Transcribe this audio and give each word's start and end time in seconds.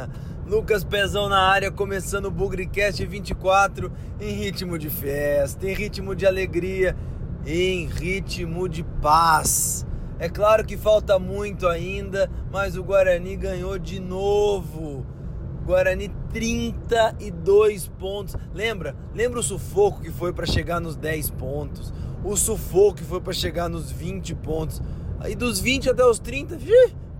Bugrina. 0.00 0.10
Lucas 0.46 0.82
Pezão 0.82 1.28
na 1.28 1.38
área, 1.38 1.70
começando 1.70 2.26
o 2.26 2.30
Bugricast 2.30 3.04
24 3.04 3.92
em 4.20 4.32
ritmo 4.32 4.78
de 4.78 4.90
festa, 4.90 5.68
em 5.68 5.74
ritmo 5.74 6.14
de 6.14 6.26
alegria, 6.26 6.96
em 7.46 7.86
ritmo 7.86 8.68
de 8.68 8.82
paz. 8.82 9.86
É 10.18 10.28
claro 10.28 10.64
que 10.64 10.76
falta 10.76 11.18
muito 11.18 11.68
ainda, 11.68 12.30
mas 12.50 12.76
o 12.76 12.82
Guarani 12.82 13.36
ganhou 13.36 13.78
de 13.78 14.00
novo. 14.00 15.06
Guarani 15.64 16.10
32 16.32 17.86
pontos. 17.86 18.34
Lembra? 18.52 18.96
Lembra 19.14 19.38
o 19.38 19.42
sufoco 19.42 20.00
que 20.00 20.10
foi 20.10 20.32
para 20.32 20.46
chegar 20.46 20.80
nos 20.80 20.96
10 20.96 21.30
pontos? 21.30 21.92
O 22.24 22.36
sufoco 22.36 22.96
que 22.98 23.04
foi 23.04 23.20
para 23.20 23.32
chegar 23.32 23.68
nos 23.68 23.90
20 23.90 24.34
pontos. 24.34 24.82
Aí 25.20 25.36
dos 25.36 25.60
20 25.60 25.90
até 25.90 26.04
os 26.04 26.18
30, 26.18 26.58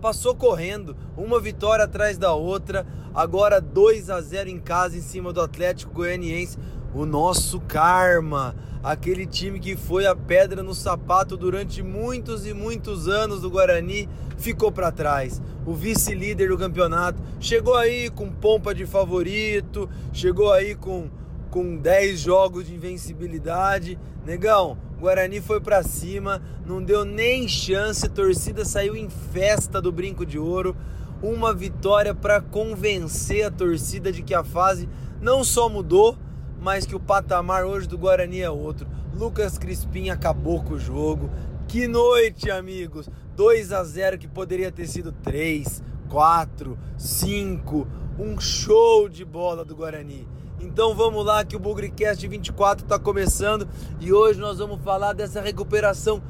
passou 0.01 0.35
correndo, 0.35 0.97
uma 1.15 1.39
vitória 1.39 1.85
atrás 1.85 2.17
da 2.17 2.33
outra. 2.33 2.85
Agora 3.13 3.61
2 3.61 4.09
a 4.09 4.19
0 4.19 4.49
em 4.49 4.59
casa 4.59 4.97
em 4.97 5.01
cima 5.01 5.31
do 5.31 5.39
Atlético 5.39 5.93
Goianiense. 5.93 6.57
O 6.93 7.05
nosso 7.05 7.61
karma, 7.61 8.55
aquele 8.83 9.25
time 9.25 9.59
que 9.59 9.77
foi 9.77 10.05
a 10.05 10.15
pedra 10.15 10.63
no 10.63 10.73
sapato 10.73 11.37
durante 11.37 11.83
muitos 11.83 12.45
e 12.45 12.53
muitos 12.53 13.07
anos 13.07 13.41
do 13.41 13.49
Guarani, 13.49 14.09
ficou 14.37 14.71
para 14.71 14.91
trás. 14.91 15.41
O 15.65 15.73
vice-líder 15.73 16.49
do 16.49 16.57
campeonato 16.57 17.21
chegou 17.39 17.75
aí 17.75 18.09
com 18.09 18.29
pompa 18.29 18.73
de 18.73 18.85
favorito, 18.85 19.87
chegou 20.11 20.51
aí 20.51 20.73
com 20.73 21.09
com 21.51 21.75
10 21.75 22.19
jogos 22.21 22.65
de 22.65 22.73
invencibilidade. 22.73 23.99
Negão, 24.25 24.77
Guarani 24.99 25.41
foi 25.41 25.59
para 25.59 25.83
cima, 25.83 26.41
não 26.65 26.81
deu 26.81 27.03
nem 27.03 27.47
chance, 27.47 28.05
a 28.05 28.09
torcida 28.09 28.63
saiu 28.63 28.95
em 28.95 29.09
festa 29.09 29.81
do 29.81 29.91
Brinco 29.91 30.25
de 30.25 30.39
Ouro. 30.39 30.75
Uma 31.21 31.53
vitória 31.53 32.15
para 32.15 32.41
convencer 32.41 33.45
a 33.45 33.51
torcida 33.51 34.11
de 34.11 34.23
que 34.23 34.33
a 34.33 34.43
fase 34.43 34.89
não 35.21 35.43
só 35.43 35.67
mudou, 35.67 36.17
mas 36.59 36.85
que 36.85 36.95
o 36.95 36.99
patamar 36.99 37.65
hoje 37.65 37.87
do 37.87 37.97
Guarani 37.97 38.41
é 38.41 38.49
outro. 38.49 38.87
Lucas 39.13 39.57
Crispim 39.57 40.09
acabou 40.09 40.63
com 40.63 40.75
o 40.75 40.79
jogo. 40.79 41.29
Que 41.67 41.87
noite, 41.87 42.49
amigos! 42.49 43.09
2 43.35 43.71
a 43.73 43.83
0 43.83 44.17
que 44.17 44.27
poderia 44.27 44.71
ter 44.71 44.87
sido 44.87 45.11
3, 45.11 45.83
4, 46.09 46.77
5. 46.97 47.87
Um 48.17 48.39
show 48.39 49.09
de 49.09 49.25
bola 49.25 49.65
do 49.65 49.75
Guarani. 49.75 50.27
Então 50.61 50.93
vamos 50.93 51.25
lá 51.25 51.43
que 51.43 51.55
o 51.55 51.59
Bugrecast 51.59 52.27
24 52.27 52.85
está 52.85 52.99
começando 52.99 53.67
e 53.99 54.13
hoje 54.13 54.39
nós 54.39 54.59
vamos 54.59 54.79
falar 54.81 55.13
dessa 55.13 55.41
recuperação 55.41 56.21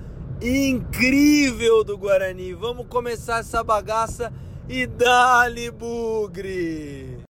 incrível 0.41 1.83
do 1.83 1.97
Guarani. 1.97 2.53
Vamos 2.53 2.87
começar 2.87 3.39
essa 3.39 3.63
bagaça 3.63 4.31
e 4.69 4.87
dali 4.87 5.69
Bugre! 5.69 7.20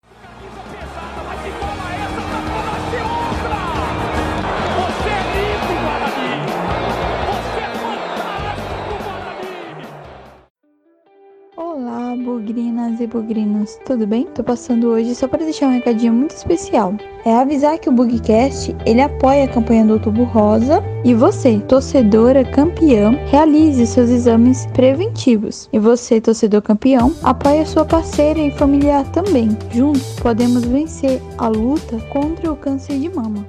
Olá, 12.12 12.22
bugrinas 12.22 13.00
e 13.00 13.08
bugrinos, 13.08 13.80
tudo 13.86 14.06
bem? 14.06 14.26
Tô 14.26 14.44
passando 14.44 14.88
hoje 14.88 15.16
só 15.16 15.30
para 15.30 15.46
deixar 15.46 15.68
um 15.68 15.72
recadinho 15.72 16.12
muito 16.12 16.32
especial. 16.32 16.94
É 17.24 17.34
avisar 17.34 17.80
que 17.80 17.88
o 17.88 17.92
Bugcast, 17.92 18.76
ele 18.86 19.00
apoia 19.00 19.46
a 19.46 19.48
campanha 19.48 19.86
do 19.86 19.94
Outubro 19.94 20.26
Rosa 20.26 20.84
e 21.06 21.14
você, 21.14 21.62
torcedora 21.62 22.44
campeão, 22.44 23.14
realize 23.28 23.88
seus 23.88 24.10
exames 24.10 24.66
preventivos. 24.74 25.70
E 25.72 25.80
você, 25.80 26.20
torcedor 26.20 26.62
campeão, 26.62 27.16
apoia 27.24 27.66
sua 27.66 27.86
parceira 27.86 28.40
e 28.40 28.52
familiar 28.58 29.10
também. 29.12 29.58
Juntos 29.72 30.20
podemos 30.20 30.66
vencer 30.66 31.22
a 31.38 31.48
luta 31.48 31.98
contra 32.10 32.52
o 32.52 32.58
câncer 32.58 33.00
de 33.00 33.08
mama. 33.08 33.48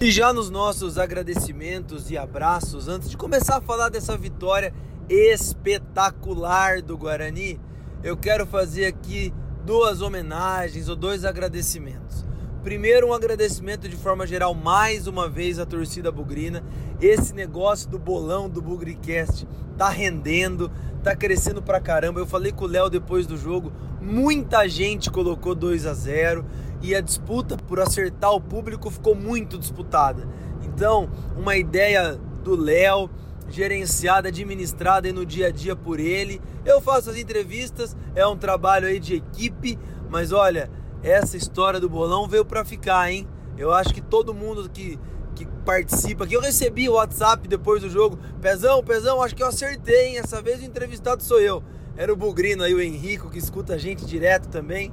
E 0.00 0.10
já 0.10 0.32
nos 0.32 0.48
nossos 0.48 0.96
agradecimentos 0.96 2.10
e 2.10 2.16
abraços, 2.16 2.88
antes 2.88 3.10
de 3.10 3.16
começar 3.16 3.58
a 3.58 3.60
falar 3.60 3.90
dessa 3.90 4.16
vitória 4.16 4.72
espetacular 5.08 6.82
do 6.82 6.96
Guarani, 6.96 7.60
eu 8.02 8.16
quero 8.16 8.46
fazer 8.46 8.86
aqui 8.86 9.32
duas 9.64 10.00
homenagens 10.00 10.88
ou 10.88 10.96
dois 10.96 11.24
agradecimentos. 11.24 12.24
Primeiro, 12.62 13.08
um 13.08 13.12
agradecimento 13.12 13.88
de 13.88 13.96
forma 13.96 14.24
geral, 14.24 14.54
mais 14.54 15.08
uma 15.08 15.28
vez, 15.28 15.58
à 15.58 15.66
torcida 15.66 16.12
bugrina. 16.12 16.62
Esse 17.00 17.34
negócio 17.34 17.90
do 17.90 17.98
bolão 17.98 18.48
do 18.48 18.62
Bugricast 18.62 19.48
tá 19.76 19.88
rendendo, 19.88 20.70
tá 21.02 21.16
crescendo 21.16 21.60
pra 21.60 21.80
caramba. 21.80 22.20
Eu 22.20 22.26
falei 22.26 22.52
com 22.52 22.64
o 22.64 22.68
Léo 22.68 22.88
depois 22.88 23.26
do 23.26 23.36
jogo, 23.36 23.72
muita 24.00 24.68
gente 24.68 25.10
colocou 25.10 25.56
2 25.56 25.86
a 25.86 25.92
0 25.92 26.44
e 26.80 26.94
a 26.94 27.00
disputa 27.00 27.56
por 27.56 27.80
acertar 27.80 28.32
o 28.32 28.40
público 28.40 28.90
ficou 28.90 29.16
muito 29.16 29.58
disputada. 29.58 30.28
Então, 30.62 31.10
uma 31.36 31.56
ideia 31.56 32.16
do 32.44 32.54
Léo, 32.54 33.10
gerenciada, 33.52 34.28
administrada 34.28 35.06
e 35.08 35.12
no 35.12 35.26
dia 35.26 35.48
a 35.48 35.50
dia 35.50 35.76
por 35.76 36.00
ele. 36.00 36.40
Eu 36.64 36.80
faço 36.80 37.10
as 37.10 37.16
entrevistas, 37.16 37.96
é 38.14 38.26
um 38.26 38.36
trabalho 38.36 38.88
aí 38.88 38.98
de 38.98 39.14
equipe, 39.14 39.78
mas 40.08 40.32
olha, 40.32 40.70
essa 41.02 41.36
história 41.36 41.78
do 41.78 41.88
bolão 41.88 42.26
veio 42.26 42.44
para 42.44 42.64
ficar, 42.64 43.12
hein? 43.12 43.28
Eu 43.58 43.72
acho 43.72 43.92
que 43.92 44.00
todo 44.00 44.32
mundo 44.32 44.68
que, 44.70 44.98
que 45.34 45.46
participa 45.64 46.24
aqui, 46.24 46.34
eu 46.34 46.40
recebi 46.40 46.88
o 46.88 46.94
WhatsApp 46.94 47.46
depois 47.46 47.82
do 47.82 47.90
jogo, 47.90 48.18
Pezão, 48.40 48.82
Pezão, 48.82 49.22
acho 49.22 49.36
que 49.36 49.42
eu 49.42 49.48
acertei, 49.48 50.08
hein? 50.08 50.18
Essa 50.18 50.40
vez 50.40 50.62
o 50.62 50.64
entrevistado 50.64 51.22
sou 51.22 51.40
eu. 51.40 51.62
Era 51.94 52.10
o 52.10 52.16
Bugrino 52.16 52.62
aí, 52.62 52.74
o 52.74 52.80
Henrico, 52.80 53.28
que 53.28 53.38
escuta 53.38 53.74
a 53.74 53.78
gente 53.78 54.06
direto 54.06 54.48
também. 54.48 54.90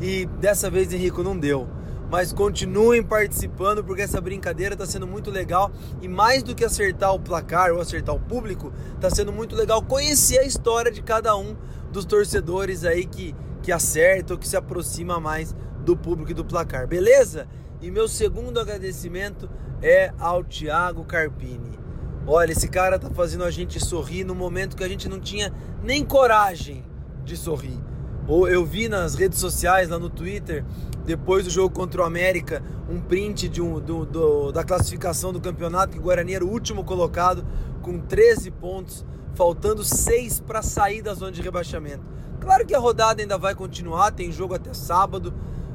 E 0.00 0.26
dessa 0.40 0.68
vez, 0.68 0.92
Henrico, 0.92 1.22
não 1.22 1.38
deu 1.38 1.68
mas 2.10 2.32
continuem 2.32 3.02
participando 3.02 3.84
porque 3.84 4.02
essa 4.02 4.20
brincadeira 4.20 4.74
está 4.74 4.84
sendo 4.84 5.06
muito 5.06 5.30
legal 5.30 5.70
e 6.02 6.08
mais 6.08 6.42
do 6.42 6.54
que 6.54 6.64
acertar 6.64 7.14
o 7.14 7.20
placar 7.20 7.72
ou 7.72 7.80
acertar 7.80 8.14
o 8.14 8.20
público, 8.20 8.72
está 8.94 9.08
sendo 9.08 9.32
muito 9.32 9.54
legal 9.54 9.80
conhecer 9.80 10.38
a 10.38 10.44
história 10.44 10.90
de 10.90 11.02
cada 11.02 11.36
um 11.36 11.56
dos 11.92 12.04
torcedores 12.04 12.84
aí 12.84 13.06
que, 13.06 13.34
que 13.62 13.70
acerta 13.70 14.34
ou 14.34 14.38
que 14.38 14.48
se 14.48 14.56
aproxima 14.56 15.20
mais 15.20 15.54
do 15.84 15.96
público 15.96 16.32
e 16.32 16.34
do 16.34 16.44
placar, 16.44 16.86
beleza? 16.86 17.46
E 17.80 17.90
meu 17.90 18.08
segundo 18.08 18.58
agradecimento 18.58 19.48
é 19.80 20.12
ao 20.18 20.42
Thiago 20.44 21.04
Carpini. 21.04 21.78
Olha, 22.26 22.52
esse 22.52 22.68
cara 22.68 22.98
tá 22.98 23.08
fazendo 23.08 23.44
a 23.44 23.50
gente 23.50 23.80
sorrir 23.80 24.24
no 24.24 24.34
momento 24.34 24.76
que 24.76 24.84
a 24.84 24.88
gente 24.88 25.08
não 25.08 25.18
tinha 25.18 25.52
nem 25.82 26.04
coragem 26.04 26.84
de 27.24 27.36
sorrir. 27.36 27.89
Ou 28.30 28.48
eu 28.48 28.64
vi 28.64 28.88
nas 28.88 29.16
redes 29.16 29.40
sociais, 29.40 29.88
lá 29.88 29.98
no 29.98 30.08
Twitter, 30.08 30.64
depois 31.04 31.42
do 31.42 31.50
jogo 31.50 31.74
contra 31.74 32.00
o 32.00 32.04
América, 32.04 32.62
um 32.88 33.00
print 33.00 33.48
de 33.48 33.60
um, 33.60 33.80
do, 33.80 34.06
do, 34.06 34.52
da 34.52 34.62
classificação 34.62 35.32
do 35.32 35.40
campeonato, 35.40 35.94
que 35.94 35.98
o 35.98 36.02
Guarani 36.02 36.34
era 36.34 36.44
o 36.44 36.48
último 36.48 36.84
colocado, 36.84 37.44
com 37.82 37.98
13 37.98 38.52
pontos, 38.52 39.04
faltando 39.34 39.82
6 39.82 40.38
para 40.46 40.62
sair 40.62 41.02
da 41.02 41.12
zona 41.12 41.32
de 41.32 41.42
rebaixamento. 41.42 42.04
Claro 42.38 42.64
que 42.64 42.72
a 42.72 42.78
rodada 42.78 43.20
ainda 43.20 43.36
vai 43.36 43.52
continuar, 43.52 44.12
tem 44.12 44.30
jogo 44.30 44.54
até 44.54 44.72
sábado, 44.72 45.34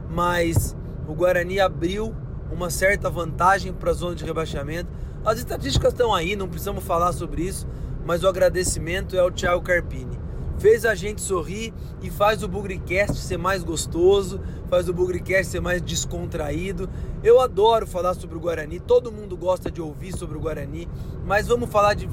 mas 0.09 0.77
o 1.09 1.13
Guarani 1.13 1.59
abriu 1.59 2.15
uma 2.49 2.69
certa 2.69 3.09
vantagem 3.09 3.73
para 3.73 3.91
a 3.91 3.93
zona 3.93 4.15
de 4.15 4.23
rebaixamento. 4.23 4.89
As 5.25 5.39
estatísticas 5.39 5.91
estão 5.91 6.15
aí, 6.15 6.37
não 6.37 6.47
precisamos 6.47 6.85
falar 6.85 7.11
sobre 7.11 7.41
isso, 7.41 7.67
mas 8.05 8.23
o 8.23 8.29
agradecimento 8.29 9.13
é 9.13 9.19
ao 9.19 9.29
Thiago 9.29 9.61
Carpini 9.61 10.23
fez 10.57 10.85
a 10.85 10.95
gente 10.95 11.21
sorrir 11.21 11.73
e 12.01 12.09
faz 12.09 12.43
o 12.43 12.47
Bugricast 12.47 13.17
ser 13.17 13.37
mais 13.37 13.63
gostoso, 13.63 14.39
faz 14.69 14.87
o 14.89 14.93
Bugricast 14.93 15.51
ser 15.51 15.59
mais 15.59 15.81
descontraído. 15.81 16.89
Eu 17.23 17.39
adoro 17.39 17.85
falar 17.85 18.13
sobre 18.13 18.37
o 18.37 18.39
Guarani, 18.39 18.79
todo 18.79 19.11
mundo 19.11 19.35
gosta 19.35 19.69
de 19.69 19.81
ouvir 19.81 20.15
sobre 20.15 20.37
o 20.37 20.41
Guarani, 20.41 20.87
mas 21.25 21.47
vamos 21.47 21.69
falar 21.69 21.93
de 21.93 22.09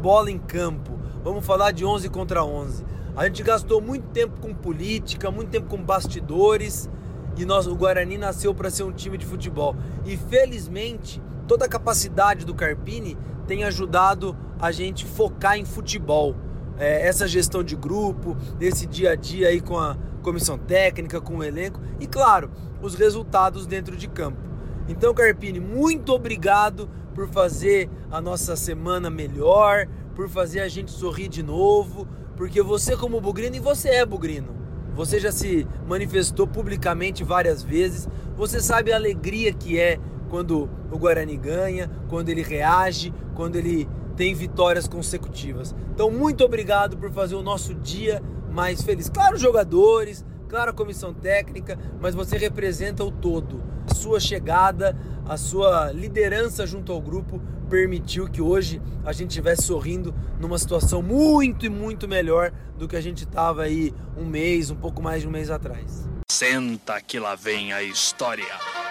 bola 0.00 0.30
em 0.30 0.38
campo, 0.38 0.98
vamos 1.22 1.44
falar 1.44 1.72
de 1.72 1.84
11 1.84 2.08
contra 2.08 2.44
11. 2.44 2.84
A 3.16 3.24
gente 3.24 3.42
gastou 3.42 3.80
muito 3.80 4.08
tempo 4.08 4.40
com 4.40 4.54
política, 4.54 5.30
muito 5.30 5.50
tempo 5.50 5.68
com 5.68 5.82
bastidores 5.82 6.88
e 7.36 7.44
nós, 7.44 7.66
o 7.66 7.76
Guarani 7.76 8.16
nasceu 8.16 8.54
para 8.54 8.70
ser 8.70 8.82
um 8.84 8.92
time 8.92 9.18
de 9.18 9.26
futebol. 9.26 9.76
E 10.06 10.16
felizmente, 10.16 11.20
toda 11.46 11.66
a 11.66 11.68
capacidade 11.68 12.46
do 12.46 12.54
Carpini 12.54 13.16
tem 13.46 13.62
ajudado 13.64 14.34
a 14.58 14.72
gente 14.72 15.04
focar 15.04 15.58
em 15.58 15.64
futebol 15.64 16.34
é, 16.78 17.06
essa 17.06 17.26
gestão 17.26 17.62
de 17.62 17.76
grupo, 17.76 18.36
desse 18.58 18.86
dia 18.86 19.12
a 19.12 19.14
dia 19.14 19.48
aí 19.48 19.60
com 19.60 19.78
a 19.78 19.96
comissão 20.22 20.58
técnica, 20.58 21.20
com 21.20 21.36
o 21.36 21.44
elenco 21.44 21.80
e, 22.00 22.06
claro, 22.06 22.50
os 22.82 22.94
resultados 22.94 23.66
dentro 23.66 23.96
de 23.96 24.08
campo. 24.08 24.38
Então, 24.88 25.14
Carpini, 25.14 25.60
muito 25.60 26.12
obrigado 26.12 26.88
por 27.14 27.28
fazer 27.28 27.88
a 28.10 28.20
nossa 28.20 28.56
semana 28.56 29.08
melhor, 29.08 29.86
por 30.14 30.28
fazer 30.28 30.60
a 30.60 30.68
gente 30.68 30.90
sorrir 30.90 31.28
de 31.28 31.42
novo, 31.42 32.06
porque 32.36 32.62
você, 32.62 32.96
como 32.96 33.20
bugrino, 33.20 33.56
e 33.56 33.60
você 33.60 33.88
é 33.88 34.06
bugrino, 34.06 34.54
você 34.94 35.18
já 35.18 35.32
se 35.32 35.66
manifestou 35.86 36.46
publicamente 36.46 37.24
várias 37.24 37.62
vezes, 37.62 38.08
você 38.36 38.60
sabe 38.60 38.92
a 38.92 38.96
alegria 38.96 39.52
que 39.52 39.78
é 39.78 39.98
quando 40.28 40.68
o 40.90 40.98
Guarani 40.98 41.36
ganha, 41.36 41.90
quando 42.08 42.28
ele 42.28 42.42
reage, 42.42 43.12
quando 43.34 43.56
ele 43.56 43.88
tem 44.16 44.34
vitórias 44.34 44.88
consecutivas. 44.88 45.74
Então, 45.94 46.10
muito 46.10 46.44
obrigado 46.44 46.96
por 46.96 47.12
fazer 47.12 47.34
o 47.34 47.42
nosso 47.42 47.74
dia 47.74 48.22
mais 48.50 48.82
feliz. 48.82 49.08
Claro, 49.08 49.36
jogadores, 49.36 50.24
claro, 50.48 50.70
a 50.70 50.74
comissão 50.74 51.12
técnica, 51.12 51.78
mas 52.00 52.14
você 52.14 52.38
representa 52.38 53.04
o 53.04 53.10
todo. 53.10 53.62
A 53.88 53.94
sua 53.94 54.18
chegada, 54.18 54.96
a 55.28 55.36
sua 55.36 55.92
liderança 55.92 56.66
junto 56.66 56.90
ao 56.92 57.00
grupo 57.00 57.40
permitiu 57.68 58.28
que 58.28 58.40
hoje 58.40 58.80
a 59.04 59.12
gente 59.12 59.30
estivesse 59.30 59.62
sorrindo 59.62 60.14
numa 60.40 60.58
situação 60.58 61.02
muito 61.02 61.66
e 61.66 61.68
muito 61.68 62.08
melhor 62.08 62.52
do 62.78 62.88
que 62.88 62.96
a 62.96 63.00
gente 63.00 63.24
estava 63.24 63.62
aí 63.62 63.92
um 64.16 64.24
mês, 64.24 64.70
um 64.70 64.76
pouco 64.76 65.02
mais 65.02 65.22
de 65.22 65.28
um 65.28 65.30
mês 65.30 65.50
atrás. 65.50 66.08
Senta 66.30 67.00
que 67.00 67.18
lá 67.18 67.34
vem 67.34 67.72
a 67.72 67.82
história. 67.82 68.85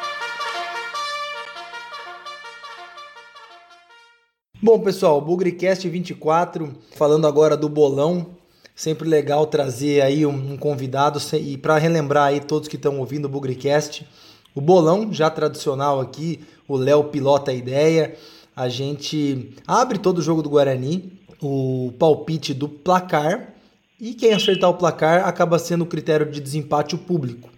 Bom, 4.66 4.80
pessoal, 4.80 5.22
Bugrecast 5.22 5.88
24, 5.88 6.74
falando 6.96 7.28
agora 7.28 7.56
do 7.56 7.70
bolão. 7.70 8.32
Sempre 8.76 9.08
legal 9.08 9.46
trazer 9.46 10.02
aí 10.02 10.26
um, 10.26 10.58
convidado 10.58 11.20
e 11.34 11.56
para 11.56 11.78
relembrar 11.78 12.30
aí 12.30 12.40
todos 12.40 12.68
que 12.68 12.76
estão 12.76 12.98
ouvindo 12.98 13.26
o 13.26 13.30
Bugrecast, 13.30 14.08
o 14.56 14.60
bolão 14.60 15.14
já 15.14 15.30
tradicional 15.30 16.02
aqui, 16.02 16.44
o 16.68 16.78
Léo 16.78 17.04
pilota 17.04 17.52
a 17.52 17.54
ideia. 17.54 18.16
A 18.56 18.68
gente 18.68 19.54
abre 19.68 20.00
todo 20.00 20.18
o 20.18 20.24
jogo 20.24 20.42
do 20.42 20.50
Guarani, 20.50 21.14
o 21.40 21.94
palpite 22.00 22.52
do 22.52 22.68
placar 22.68 23.54
e 24.02 24.16
quem 24.16 24.34
acertar 24.34 24.72
o 24.72 24.74
placar 24.74 25.28
acaba 25.28 25.60
sendo 25.60 25.84
o 25.84 25.88
critério 25.88 26.32
de 26.32 26.42
desempate 26.42 26.96
o 26.96 26.98
público. 26.98 27.52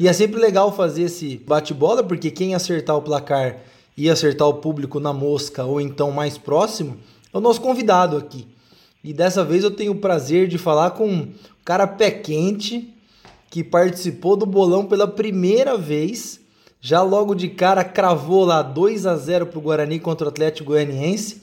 E 0.00 0.08
é 0.08 0.12
sempre 0.14 0.40
legal 0.40 0.74
fazer 0.74 1.02
esse 1.02 1.36
bate-bola, 1.46 2.02
porque 2.02 2.30
quem 2.30 2.54
acertar 2.54 2.96
o 2.96 3.02
placar 3.02 3.58
e 3.96 4.10
acertar 4.10 4.48
o 4.48 4.54
público 4.54 4.98
na 4.98 5.12
mosca 5.12 5.64
ou 5.64 5.80
então 5.80 6.10
mais 6.10 6.36
próximo 6.36 6.96
é 7.32 7.38
o 7.38 7.40
nosso 7.40 7.60
convidado 7.60 8.16
aqui. 8.16 8.46
E 9.02 9.12
dessa 9.12 9.44
vez 9.44 9.64
eu 9.64 9.70
tenho 9.70 9.92
o 9.92 9.98
prazer 9.98 10.48
de 10.48 10.56
falar 10.56 10.92
com 10.92 11.06
um 11.06 11.28
cara 11.64 11.86
pé 11.86 12.10
quente 12.10 12.94
que 13.50 13.62
participou 13.62 14.36
do 14.36 14.46
bolão 14.46 14.86
pela 14.86 15.06
primeira 15.06 15.76
vez. 15.76 16.40
Já 16.80 17.02
logo 17.02 17.34
de 17.34 17.48
cara 17.48 17.84
cravou 17.84 18.44
lá 18.44 18.62
2 18.62 19.06
a 19.06 19.16
0 19.16 19.46
para 19.46 19.58
o 19.58 19.62
Guarani 19.62 19.98
contra 19.98 20.26
o 20.26 20.30
Atlético 20.30 20.70
Goianiense. 20.70 21.42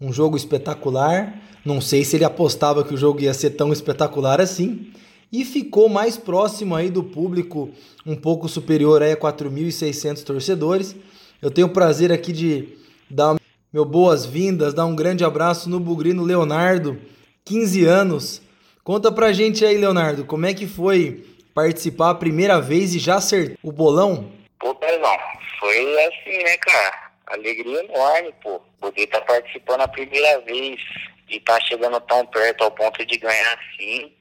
Um 0.00 0.12
jogo 0.12 0.36
espetacular. 0.36 1.40
Não 1.64 1.80
sei 1.80 2.04
se 2.04 2.16
ele 2.16 2.24
apostava 2.24 2.84
que 2.84 2.94
o 2.94 2.96
jogo 2.96 3.20
ia 3.20 3.34
ser 3.34 3.50
tão 3.50 3.72
espetacular 3.72 4.40
assim. 4.40 4.92
E 5.32 5.44
ficou 5.44 5.88
mais 5.88 6.16
próximo 6.16 6.74
aí 6.74 6.90
do 6.90 7.04
público, 7.04 7.70
um 8.04 8.16
pouco 8.16 8.48
superior 8.48 9.02
aí 9.02 9.12
a 9.12 9.16
4.600 9.16 10.22
torcedores. 10.22 10.96
Eu 11.42 11.50
tenho 11.50 11.68
o 11.68 11.72
prazer 11.72 12.12
aqui 12.12 12.32
de 12.32 12.76
dar 13.08 13.36
meu 13.72 13.84
boas-vindas, 13.84 14.74
dar 14.74 14.84
um 14.84 14.94
grande 14.94 15.24
abraço 15.24 15.70
no 15.70 15.80
Bugrino 15.80 16.22
Leonardo, 16.22 17.00
15 17.44 17.84
anos. 17.84 18.42
Conta 18.84 19.10
pra 19.10 19.32
gente 19.32 19.64
aí, 19.64 19.78
Leonardo, 19.78 20.24
como 20.24 20.44
é 20.44 20.52
que 20.52 20.66
foi 20.66 21.24
participar 21.54 22.10
a 22.10 22.14
primeira 22.14 22.60
vez 22.60 22.94
e 22.94 22.98
já 22.98 23.16
acertar 23.16 23.56
o 23.62 23.72
bolão? 23.72 24.30
Pô, 24.58 24.74
Pezão, 24.74 25.16
foi 25.58 26.04
assim, 26.04 26.42
né, 26.42 26.56
cara? 26.58 27.10
Alegria 27.28 27.84
enorme, 27.84 28.34
pô. 28.42 28.60
Poder 28.80 29.02
estar 29.02 29.20
tá 29.20 29.26
participando 29.26 29.80
a 29.80 29.88
primeira 29.88 30.40
vez 30.40 30.80
e 31.28 31.40
tá 31.40 31.58
chegando 31.60 32.00
tão 32.00 32.26
perto 32.26 32.64
ao 32.64 32.70
ponto 32.70 33.04
de 33.06 33.16
ganhar 33.18 33.58
assim 33.58 34.12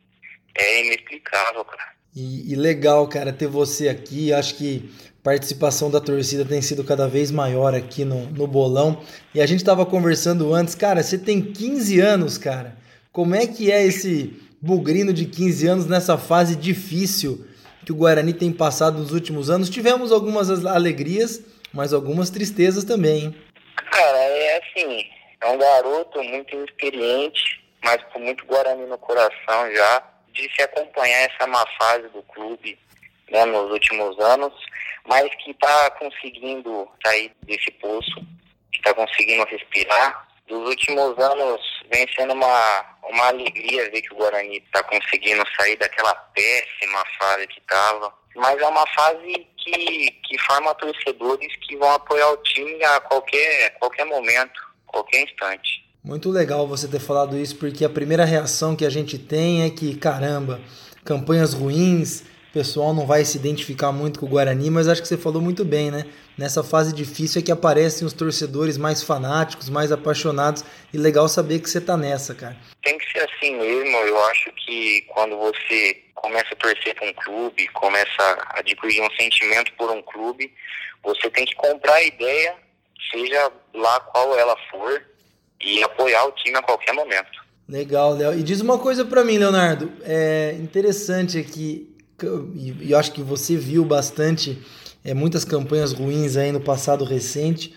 é 0.55 0.85
inexplicável, 0.85 1.63
cara. 1.65 1.89
E, 2.15 2.51
e 2.51 2.55
legal, 2.55 3.07
cara, 3.07 3.31
ter 3.31 3.47
você 3.47 3.87
aqui. 3.87 4.33
Acho 4.33 4.55
que 4.55 4.89
participação 5.29 5.91
da 5.91 6.01
torcida 6.01 6.43
tem 6.43 6.59
sido 6.59 6.83
cada 6.83 7.07
vez 7.07 7.29
maior 7.29 7.75
aqui 7.75 8.03
no, 8.03 8.25
no 8.31 8.47
bolão. 8.47 9.03
E 9.31 9.39
a 9.39 9.45
gente 9.45 9.63
tava 9.63 9.85
conversando 9.85 10.51
antes, 10.55 10.73
cara, 10.73 11.03
você 11.03 11.19
tem 11.19 11.39
15 11.39 11.99
anos, 11.99 12.35
cara. 12.35 12.75
Como 13.11 13.35
é 13.35 13.45
que 13.45 13.71
é 13.71 13.85
esse 13.85 14.33
bugrino 14.59 15.13
de 15.13 15.25
15 15.25 15.67
anos 15.67 15.85
nessa 15.85 16.17
fase 16.17 16.55
difícil 16.55 17.45
que 17.85 17.91
o 17.91 17.95
Guarani 17.95 18.33
tem 18.33 18.51
passado 18.51 18.97
nos 18.97 19.11
últimos 19.11 19.51
anos? 19.51 19.69
Tivemos 19.69 20.11
algumas 20.11 20.49
alegrias, 20.65 21.43
mas 21.71 21.93
algumas 21.93 22.31
tristezas 22.31 22.83
também, 22.83 23.25
hein? 23.25 23.35
Cara, 23.91 24.17
é 24.17 24.57
assim, 24.57 25.05
é 25.41 25.47
um 25.47 25.59
garoto 25.59 26.23
muito 26.23 26.55
inexperiente, 26.55 27.63
mas 27.83 28.01
com 28.11 28.17
muito 28.17 28.47
Guarani 28.47 28.87
no 28.87 28.97
coração 28.97 29.71
já, 29.75 30.03
de 30.33 30.51
se 30.55 30.63
acompanhar 30.63 31.29
essa 31.29 31.45
má 31.45 31.63
fase 31.77 32.09
do 32.09 32.23
clube 32.23 32.79
né, 33.29 33.45
nos 33.45 33.69
últimos 33.71 34.19
anos, 34.19 34.53
mas 35.07 35.29
que 35.43 35.51
está 35.51 35.91
conseguindo 35.91 36.87
sair 37.05 37.31
desse 37.43 37.71
poço, 37.71 38.15
que 38.71 38.77
está 38.77 38.93
conseguindo 38.93 39.45
respirar. 39.45 40.27
Dos 40.47 40.67
últimos 40.67 41.17
anos 41.19 41.61
vem 41.91 42.07
sendo 42.15 42.33
uma, 42.33 42.85
uma 43.07 43.27
alegria 43.27 43.89
ver 43.91 44.01
que 44.01 44.13
o 44.13 44.17
Guarani 44.17 44.57
está 44.57 44.81
conseguindo 44.83 45.43
sair 45.55 45.77
daquela 45.77 46.13
péssima 46.15 47.03
fase 47.19 47.47
que 47.47 47.59
estava. 47.59 48.11
Mas 48.35 48.59
é 48.59 48.67
uma 48.67 48.87
fase 48.87 49.47
que, 49.57 50.11
que 50.23 50.37
forma 50.39 50.73
torcedores 50.75 51.55
que 51.67 51.77
vão 51.77 51.91
apoiar 51.91 52.31
o 52.31 52.37
time 52.37 52.83
a 52.83 52.99
qualquer, 53.01 53.77
qualquer 53.79 54.05
momento 54.05 54.69
qualquer 54.91 55.23
instante. 55.23 55.85
Muito 56.03 56.29
legal 56.29 56.67
você 56.67 56.87
ter 56.87 56.99
falado 56.99 57.37
isso, 57.37 57.55
porque 57.57 57.85
a 57.85 57.89
primeira 57.89 58.25
reação 58.25 58.75
que 58.75 58.85
a 58.85 58.89
gente 58.89 59.17
tem 59.17 59.63
é 59.63 59.69
que, 59.69 59.95
caramba, 59.95 60.59
campanhas 61.03 61.53
ruins, 61.53 62.23
o 62.49 62.53
pessoal 62.53 62.93
não 62.93 63.05
vai 63.05 63.23
se 63.23 63.37
identificar 63.37 63.91
muito 63.91 64.19
com 64.19 64.25
o 64.25 64.29
Guarani, 64.29 64.69
mas 64.69 64.87
acho 64.87 65.01
que 65.01 65.07
você 65.07 65.17
falou 65.17 65.41
muito 65.41 65.63
bem, 65.63 65.91
né? 65.91 66.05
Nessa 66.37 66.63
fase 66.63 66.93
difícil 66.93 67.41
é 67.41 67.43
que 67.43 67.51
aparecem 67.51 68.05
os 68.05 68.13
torcedores 68.13 68.77
mais 68.77 69.03
fanáticos, 69.03 69.69
mais 69.69 69.91
apaixonados, 69.91 70.63
e 70.93 70.97
legal 70.97 71.27
saber 71.27 71.59
que 71.59 71.69
você 71.69 71.79
tá 71.79 71.95
nessa, 71.95 72.33
cara. 72.33 72.57
Tem 72.83 72.97
que 72.97 73.11
ser 73.11 73.29
assim 73.29 73.55
mesmo, 73.57 73.97
eu 73.97 74.23
acho 74.25 74.51
que 74.65 75.01
quando 75.09 75.37
você 75.37 76.03
começa 76.15 76.53
a 76.53 76.55
torcer 76.55 76.95
para 76.95 77.07
um 77.07 77.13
clube, 77.13 77.67
começa 77.69 78.21
a 78.21 78.59
adquirir 78.59 79.01
um 79.01 79.11
sentimento 79.11 79.71
por 79.77 79.91
um 79.91 80.01
clube, 80.01 80.51
você 81.03 81.29
tem 81.29 81.45
que 81.45 81.55
comprar 81.55 81.95
a 81.95 82.03
ideia 82.03 82.55
seja 83.11 83.51
lá 83.73 83.99
qual 83.99 84.37
ela 84.37 84.55
for, 84.69 85.01
e 85.61 85.83
apoiar 85.83 86.25
o 86.25 86.31
time 86.31 86.55
a 86.55 86.61
qualquer 86.61 86.93
momento. 86.93 87.43
Legal, 87.67 88.13
Léo. 88.13 88.39
E 88.39 88.41
diz 88.41 88.61
uma 88.61 88.79
coisa 88.79 89.03
para 89.03 89.23
mim, 89.23 89.37
Leonardo. 89.37 89.91
É 90.03 90.55
interessante 90.57 91.37
aqui, 91.37 91.95
e 92.25 92.91
eu 92.91 92.97
acho 92.97 93.11
que 93.11 93.21
você 93.21 93.55
viu 93.55 93.83
bastante 93.85 94.57
é, 95.03 95.13
muitas 95.13 95.45
campanhas 95.45 95.93
ruins 95.93 96.37
aí 96.37 96.51
no 96.51 96.59
passado 96.59 97.03
recente. 97.03 97.73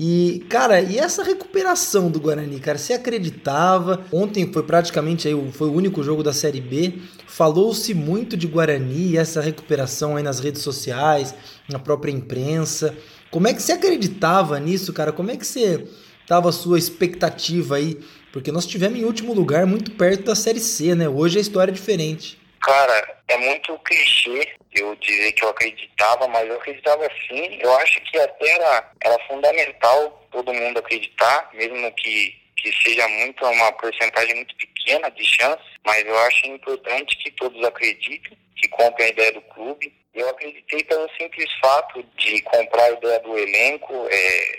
E, 0.00 0.44
cara, 0.48 0.80
e 0.80 0.96
essa 0.96 1.24
recuperação 1.24 2.08
do 2.08 2.20
Guarani, 2.20 2.60
cara, 2.60 2.78
você 2.78 2.92
acreditava? 2.92 4.04
Ontem 4.12 4.52
foi 4.52 4.62
praticamente 4.62 5.26
aí, 5.26 5.34
foi 5.50 5.68
o 5.68 5.72
único 5.72 6.04
jogo 6.04 6.22
da 6.22 6.32
Série 6.32 6.60
B. 6.60 7.00
Falou-se 7.26 7.92
muito 7.94 8.36
de 8.36 8.46
Guarani 8.46 9.08
e 9.08 9.16
essa 9.16 9.40
recuperação 9.40 10.16
aí 10.16 10.22
nas 10.22 10.38
redes 10.38 10.62
sociais, 10.62 11.34
na 11.68 11.80
própria 11.80 12.12
imprensa. 12.12 12.94
Como 13.28 13.48
é 13.48 13.52
que 13.52 13.60
você 13.60 13.72
acreditava 13.72 14.60
nisso, 14.60 14.92
cara? 14.92 15.12
Como 15.12 15.32
é 15.32 15.36
que 15.36 15.44
você 15.44 15.84
tava 16.28 16.48
a 16.48 16.52
sua 16.52 16.78
expectativa 16.78 17.74
aí? 17.74 17.98
Porque 18.32 18.52
nós 18.52 18.66
tivemos 18.66 19.00
em 19.00 19.04
último 19.04 19.34
lugar 19.34 19.66
muito 19.66 19.90
perto 19.90 20.26
da 20.26 20.36
Série 20.36 20.60
C, 20.60 20.94
né? 20.94 21.08
Hoje 21.08 21.38
a 21.38 21.40
história 21.40 21.72
é 21.72 21.74
diferente. 21.74 22.38
Cara, 22.60 23.16
é 23.28 23.36
muito 23.36 23.78
clichê 23.80 24.54
eu 24.74 24.94
dizer 24.96 25.32
que 25.32 25.44
eu 25.44 25.48
acreditava, 25.48 26.28
mas 26.28 26.48
eu 26.48 26.56
acreditava 26.56 27.08
sim. 27.26 27.58
Eu 27.60 27.72
acho 27.78 28.00
que 28.02 28.18
até 28.18 28.48
era, 28.48 28.90
era 29.02 29.26
fundamental 29.26 30.26
todo 30.30 30.52
mundo 30.52 30.78
acreditar, 30.78 31.50
mesmo 31.54 31.90
que, 31.92 32.36
que 32.56 32.72
seja 32.82 33.06
muito 33.08 33.44
uma 33.44 33.72
porcentagem 33.72 34.34
muito 34.34 34.54
pequena 34.56 35.10
de 35.10 35.24
chance, 35.24 35.62
mas 35.84 36.04
eu 36.06 36.18
acho 36.20 36.46
importante 36.46 37.16
que 37.16 37.30
todos 37.32 37.64
acreditem, 37.64 38.36
que 38.56 38.68
comprem 38.68 39.06
a 39.06 39.10
ideia 39.10 39.32
do 39.32 39.40
clube 39.42 39.92
eu 40.18 40.28
acreditei 40.30 40.82
pelo 40.84 41.08
simples 41.16 41.48
fato 41.60 42.02
de 42.16 42.40
comprar 42.42 42.84
a 42.84 42.90
ideia 42.90 43.20
do 43.20 43.38
elenco, 43.38 43.94
é, 44.10 44.58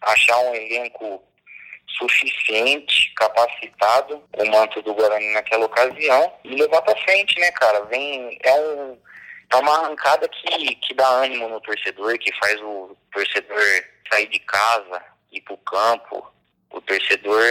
achar 0.00 0.38
um 0.38 0.54
elenco 0.54 1.22
suficiente, 1.98 3.12
capacitado, 3.14 4.22
o 4.36 4.44
manto 4.46 4.82
do 4.82 4.94
Guarani 4.94 5.32
naquela 5.32 5.66
ocasião, 5.66 6.32
e 6.44 6.54
levar 6.54 6.82
para 6.82 7.00
frente, 7.02 7.38
né, 7.38 7.50
cara? 7.52 7.84
Vem, 7.84 8.38
é, 8.42 8.60
um, 8.60 8.98
é 9.50 9.56
uma 9.56 9.78
arrancada 9.78 10.28
que, 10.28 10.74
que 10.76 10.94
dá 10.94 11.08
ânimo 11.08 11.48
no 11.48 11.60
torcedor, 11.60 12.18
que 12.18 12.32
faz 12.38 12.60
o 12.60 12.96
torcedor 13.12 13.60
sair 14.10 14.28
de 14.28 14.38
casa, 14.40 15.02
ir 15.32 15.40
pro 15.42 15.56
campo, 15.58 16.32
o 16.70 16.80
torcedor 16.80 17.42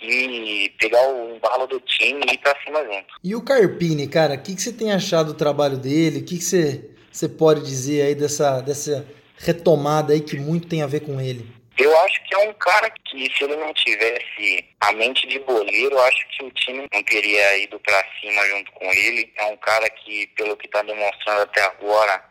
e 0.00 0.72
pegar 0.78 1.06
o 1.08 1.36
embalo 1.36 1.66
do 1.66 1.80
time 1.80 2.24
e 2.28 2.34
ir 2.34 2.38
pra 2.38 2.56
cima 2.64 2.82
junto. 2.84 3.14
E 3.22 3.34
o 3.34 3.42
Carpini, 3.42 4.08
cara, 4.08 4.34
o 4.34 4.42
que, 4.42 4.54
que 4.54 4.62
você 4.62 4.72
tem 4.72 4.92
achado 4.92 5.32
do 5.32 5.38
trabalho 5.38 5.76
dele? 5.76 6.20
O 6.20 6.24
que, 6.24 6.38
que 6.38 6.44
você, 6.44 6.90
você 7.12 7.28
pode 7.28 7.62
dizer 7.62 8.02
aí 8.02 8.14
dessa, 8.14 8.60
dessa 8.60 9.06
retomada 9.36 10.12
aí 10.12 10.20
que 10.20 10.38
muito 10.38 10.68
tem 10.68 10.82
a 10.82 10.86
ver 10.86 11.00
com 11.00 11.20
ele? 11.20 11.59
Eu 11.78 11.96
acho 12.00 12.22
que 12.24 12.34
é 12.34 12.38
um 12.38 12.52
cara 12.54 12.90
que, 12.90 13.32
se 13.34 13.44
ele 13.44 13.56
não 13.56 13.72
tivesse 13.72 14.68
a 14.80 14.92
mente 14.92 15.26
de 15.26 15.38
boleiro, 15.38 15.94
eu 15.94 16.02
acho 16.02 16.28
que 16.28 16.44
o 16.44 16.50
time 16.50 16.86
não 16.92 17.02
teria 17.02 17.58
ido 17.58 17.78
para 17.80 18.04
cima 18.20 18.46
junto 18.48 18.72
com 18.72 18.84
ele. 18.92 19.32
É 19.36 19.44
um 19.46 19.56
cara 19.56 19.88
que, 19.88 20.26
pelo 20.28 20.56
que 20.56 20.66
está 20.66 20.82
demonstrando 20.82 21.42
até 21.42 21.62
agora, 21.62 22.22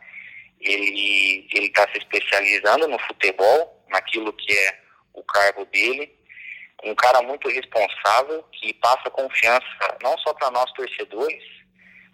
ele 0.60 1.48
está 1.52 1.88
se 1.90 1.98
especializando 1.98 2.86
no 2.86 2.98
futebol, 3.00 3.84
naquilo 3.88 4.32
que 4.32 4.52
é 4.52 4.78
o 5.14 5.22
cargo 5.24 5.64
dele 5.66 6.20
um 6.84 6.94
cara 6.94 7.22
muito 7.22 7.48
responsável, 7.48 8.42
que 8.52 8.72
passa 8.74 9.10
confiança 9.10 9.98
não 10.02 10.16
só 10.18 10.32
para 10.34 10.50
nós 10.50 10.72
torcedores, 10.72 11.42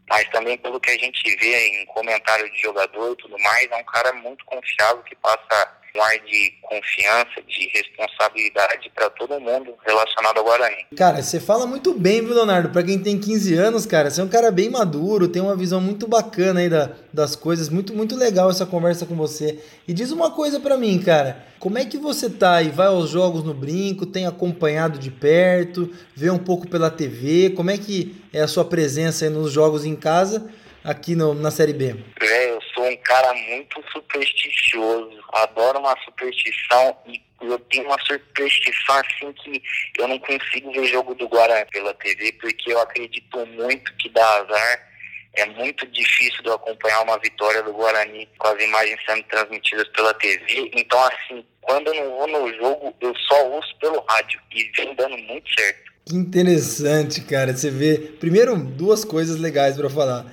mas 0.08 0.28
também 0.30 0.58
pelo 0.58 0.80
que 0.80 0.90
a 0.90 0.98
gente 0.98 1.36
vê 1.36 1.68
em 1.68 1.86
comentário 1.86 2.50
de 2.52 2.60
jogador 2.60 3.12
e 3.12 3.16
tudo 3.16 3.38
mais, 3.38 3.70
é 3.70 3.76
um 3.76 3.84
cara 3.84 4.12
muito 4.12 4.44
confiável 4.44 5.02
que 5.04 5.14
passa 5.16 5.80
um 5.96 6.02
ar 6.02 6.18
de 6.18 6.52
confiança, 6.62 7.42
de 7.46 7.70
responsabilidade 7.74 8.90
para 8.94 9.08
todo 9.10 9.40
mundo 9.40 9.74
relacionado 9.84 10.38
ao 10.38 10.44
Guarani. 10.44 10.86
Cara, 10.96 11.22
você 11.22 11.40
fala 11.40 11.66
muito 11.66 11.94
bem, 11.94 12.20
viu, 12.22 12.34
Leonardo? 12.34 12.68
Para 12.70 12.82
quem 12.82 12.98
tem 12.98 13.18
15 13.18 13.54
anos, 13.54 13.86
cara, 13.86 14.10
você 14.10 14.20
é 14.20 14.24
um 14.24 14.28
cara 14.28 14.50
bem 14.50 14.68
maduro, 14.68 15.28
tem 15.28 15.40
uma 15.40 15.56
visão 15.56 15.80
muito 15.80 16.06
bacana 16.06 16.60
aí 16.60 16.68
da, 16.68 16.90
das 17.12 17.34
coisas, 17.34 17.68
muito 17.68 17.94
muito 17.94 18.14
legal 18.14 18.50
essa 18.50 18.66
conversa 18.66 19.06
com 19.06 19.16
você. 19.16 19.58
E 19.88 19.92
diz 19.92 20.10
uma 20.12 20.30
coisa 20.30 20.60
para 20.60 20.76
mim, 20.76 20.98
cara, 20.98 21.44
como 21.58 21.78
é 21.78 21.84
que 21.84 21.96
você 21.96 22.28
tá 22.28 22.62
e 22.62 22.68
vai 22.68 22.88
aos 22.88 23.08
jogos 23.08 23.42
no 23.42 23.54
Brinco, 23.54 24.04
tem 24.04 24.26
acompanhado 24.26 24.98
de 24.98 25.10
perto, 25.10 25.90
vê 26.14 26.30
um 26.30 26.38
pouco 26.38 26.68
pela 26.68 26.90
TV, 26.90 27.50
como 27.56 27.70
é 27.70 27.78
que 27.78 28.14
é 28.32 28.42
a 28.42 28.48
sua 28.48 28.64
presença 28.64 29.24
aí 29.24 29.30
nos 29.30 29.50
jogos 29.50 29.84
em 29.84 29.96
casa? 29.96 30.50
aqui 30.86 31.16
no, 31.16 31.34
na 31.34 31.50
Série 31.50 31.72
B? 31.72 31.96
É, 32.22 32.50
eu 32.52 32.60
um 32.90 32.96
cara 32.98 33.32
muito 33.34 33.82
supersticioso, 33.92 35.18
adoro 35.32 35.78
uma 35.78 35.96
superstição 36.04 36.96
e 37.06 37.20
eu 37.40 37.58
tenho 37.58 37.84
uma 37.86 37.98
superstição 38.06 38.96
assim 38.96 39.32
que 39.34 39.62
eu 39.98 40.08
não 40.08 40.18
consigo 40.18 40.72
ver 40.72 40.86
jogo 40.86 41.14
do 41.14 41.28
Guarani 41.28 41.66
pela 41.70 41.92
TV 41.94 42.32
porque 42.32 42.72
eu 42.72 42.80
acredito 42.80 43.46
muito 43.46 43.94
que 43.96 44.08
dá 44.10 44.26
azar. 44.36 44.96
É 45.34 45.44
muito 45.44 45.86
difícil 45.88 46.42
de 46.42 46.48
eu 46.48 46.54
acompanhar 46.54 47.02
uma 47.02 47.18
vitória 47.18 47.62
do 47.62 47.72
Guarani 47.74 48.26
com 48.38 48.48
as 48.48 48.62
imagens 48.62 48.98
sendo 49.06 49.22
transmitidas 49.24 49.86
pela 49.88 50.14
TV. 50.14 50.70
Então, 50.74 50.98
assim, 50.98 51.44
quando 51.60 51.88
eu 51.88 51.94
não 51.94 52.10
vou 52.16 52.26
no 52.26 52.54
jogo, 52.56 52.96
eu 53.02 53.14
só 53.28 53.46
ouço 53.50 53.76
pelo 53.78 54.00
rádio 54.08 54.40
e 54.54 54.64
vem 54.74 54.94
dando 54.94 55.18
muito 55.18 55.46
certo. 55.52 55.92
Que 56.06 56.16
interessante, 56.16 57.20
cara. 57.20 57.54
Você 57.54 57.70
vê, 57.70 57.98
primeiro, 58.18 58.56
duas 58.56 59.04
coisas 59.04 59.38
legais 59.38 59.76
para 59.76 59.90
falar 59.90 60.24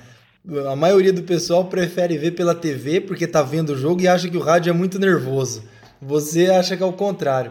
a 0.70 0.76
maioria 0.76 1.12
do 1.12 1.22
pessoal 1.22 1.64
prefere 1.64 2.18
ver 2.18 2.32
pela 2.32 2.54
TV 2.54 3.00
porque 3.00 3.26
tá 3.26 3.42
vendo 3.42 3.70
o 3.70 3.78
jogo 3.78 4.02
e 4.02 4.08
acha 4.08 4.28
que 4.28 4.36
o 4.36 4.40
rádio 4.40 4.70
é 4.70 4.74
muito 4.74 4.98
nervoso. 4.98 5.66
Você 6.02 6.50
acha 6.50 6.76
que 6.76 6.82
é 6.82 6.86
o 6.86 6.92
contrário. 6.92 7.50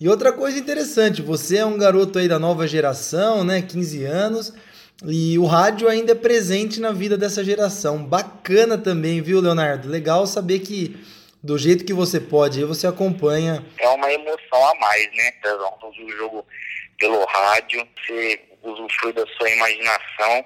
E 0.00 0.08
outra 0.08 0.32
coisa 0.32 0.58
interessante, 0.58 1.22
você 1.22 1.58
é 1.58 1.64
um 1.64 1.78
garoto 1.78 2.18
aí 2.18 2.26
da 2.26 2.40
nova 2.40 2.66
geração, 2.66 3.44
né, 3.44 3.62
15 3.62 4.04
anos, 4.04 4.52
e 5.06 5.38
o 5.38 5.46
rádio 5.46 5.88
ainda 5.88 6.10
é 6.10 6.16
presente 6.16 6.80
na 6.80 6.90
vida 6.90 7.16
dessa 7.16 7.44
geração. 7.44 8.04
Bacana 8.04 8.76
também, 8.76 9.22
viu, 9.22 9.40
Leonardo? 9.40 9.88
Legal 9.88 10.26
saber 10.26 10.58
que 10.58 10.96
do 11.40 11.56
jeito 11.56 11.84
que 11.84 11.92
você 11.92 12.18
pode, 12.18 12.64
você 12.64 12.88
acompanha. 12.88 13.64
É 13.78 13.88
uma 13.90 14.12
emoção 14.12 14.68
a 14.68 14.74
mais, 14.80 15.06
né, 15.14 15.30
Pezão? 15.40 15.72
O 15.80 16.10
jogo 16.16 16.44
pelo 16.98 17.24
rádio, 17.24 17.86
você 18.04 18.40
usufrui 18.64 19.12
da 19.12 19.24
sua 19.38 19.48
imaginação 19.48 20.44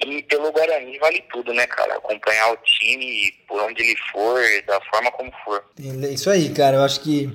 e 0.00 0.22
pelo 0.22 0.52
Guarani 0.52 0.98
vale 0.98 1.22
tudo, 1.32 1.52
né, 1.52 1.66
cara? 1.66 1.96
Acompanhar 1.96 2.52
o 2.52 2.56
time 2.58 3.32
por 3.46 3.60
onde 3.62 3.82
ele 3.82 3.96
for, 4.10 4.40
da 4.66 4.80
forma 4.90 5.10
como 5.12 5.30
for. 5.44 5.64
Isso 5.78 6.30
aí, 6.30 6.50
cara. 6.50 6.78
Eu 6.78 6.82
acho 6.82 7.00
que 7.00 7.30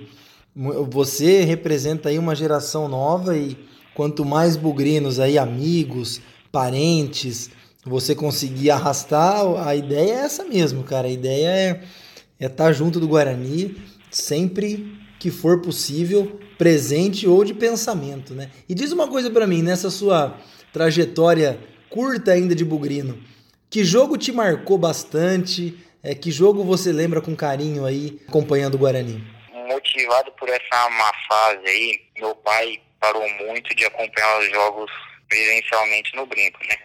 você 0.55 1.41
representa 1.43 2.09
aí 2.09 2.19
uma 2.19 2.35
geração 2.35 2.87
nova 2.87 3.37
e 3.37 3.57
quanto 3.93 4.25
mais 4.25 4.55
bugrinos 4.55 5.19
aí, 5.19 5.37
amigos, 5.37 6.21
parentes, 6.51 7.49
você 7.85 8.13
conseguir 8.13 8.71
arrastar, 8.71 9.67
a 9.67 9.75
ideia 9.75 10.13
é 10.13 10.25
essa 10.25 10.43
mesmo, 10.43 10.83
cara. 10.83 11.07
A 11.07 11.11
ideia 11.11 11.47
é 11.47 11.81
é 12.39 12.45
estar 12.45 12.65
tá 12.65 12.71
junto 12.71 12.99
do 12.99 13.07
Guarani 13.07 13.75
sempre 14.09 14.97
que 15.19 15.29
for 15.29 15.61
possível, 15.61 16.39
presente 16.57 17.27
ou 17.27 17.43
de 17.43 17.53
pensamento, 17.53 18.33
né? 18.33 18.49
E 18.67 18.73
diz 18.73 18.93
uma 18.93 19.07
coisa 19.07 19.29
para 19.29 19.45
mim, 19.45 19.61
nessa 19.61 19.89
sua 19.89 20.37
trajetória 20.71 21.59
curta 21.89 22.31
ainda 22.31 22.55
de 22.55 22.63
Bugrino. 22.63 23.21
Que 23.69 23.83
jogo 23.83 24.17
te 24.17 24.31
marcou 24.31 24.77
bastante? 24.77 25.77
É, 26.01 26.15
que 26.15 26.31
jogo 26.31 26.63
você 26.63 26.91
lembra 26.91 27.21
com 27.21 27.35
carinho 27.35 27.85
aí, 27.85 28.19
acompanhando 28.27 28.75
o 28.75 28.77
Guarani? 28.77 29.23
Motivado 29.67 30.31
por 30.33 30.49
essa 30.49 30.89
má 30.89 31.11
fase 31.27 31.67
aí, 31.67 32.01
meu 32.17 32.33
pai 32.35 32.79
parou 32.99 33.27
muito 33.45 33.75
de 33.75 33.85
acompanhar 33.85 34.39
os 34.39 34.49
jogos 34.49 34.91
presencialmente 35.27 36.15
no 36.15 36.25
Brinco, 36.25 36.59
né? 36.67 36.75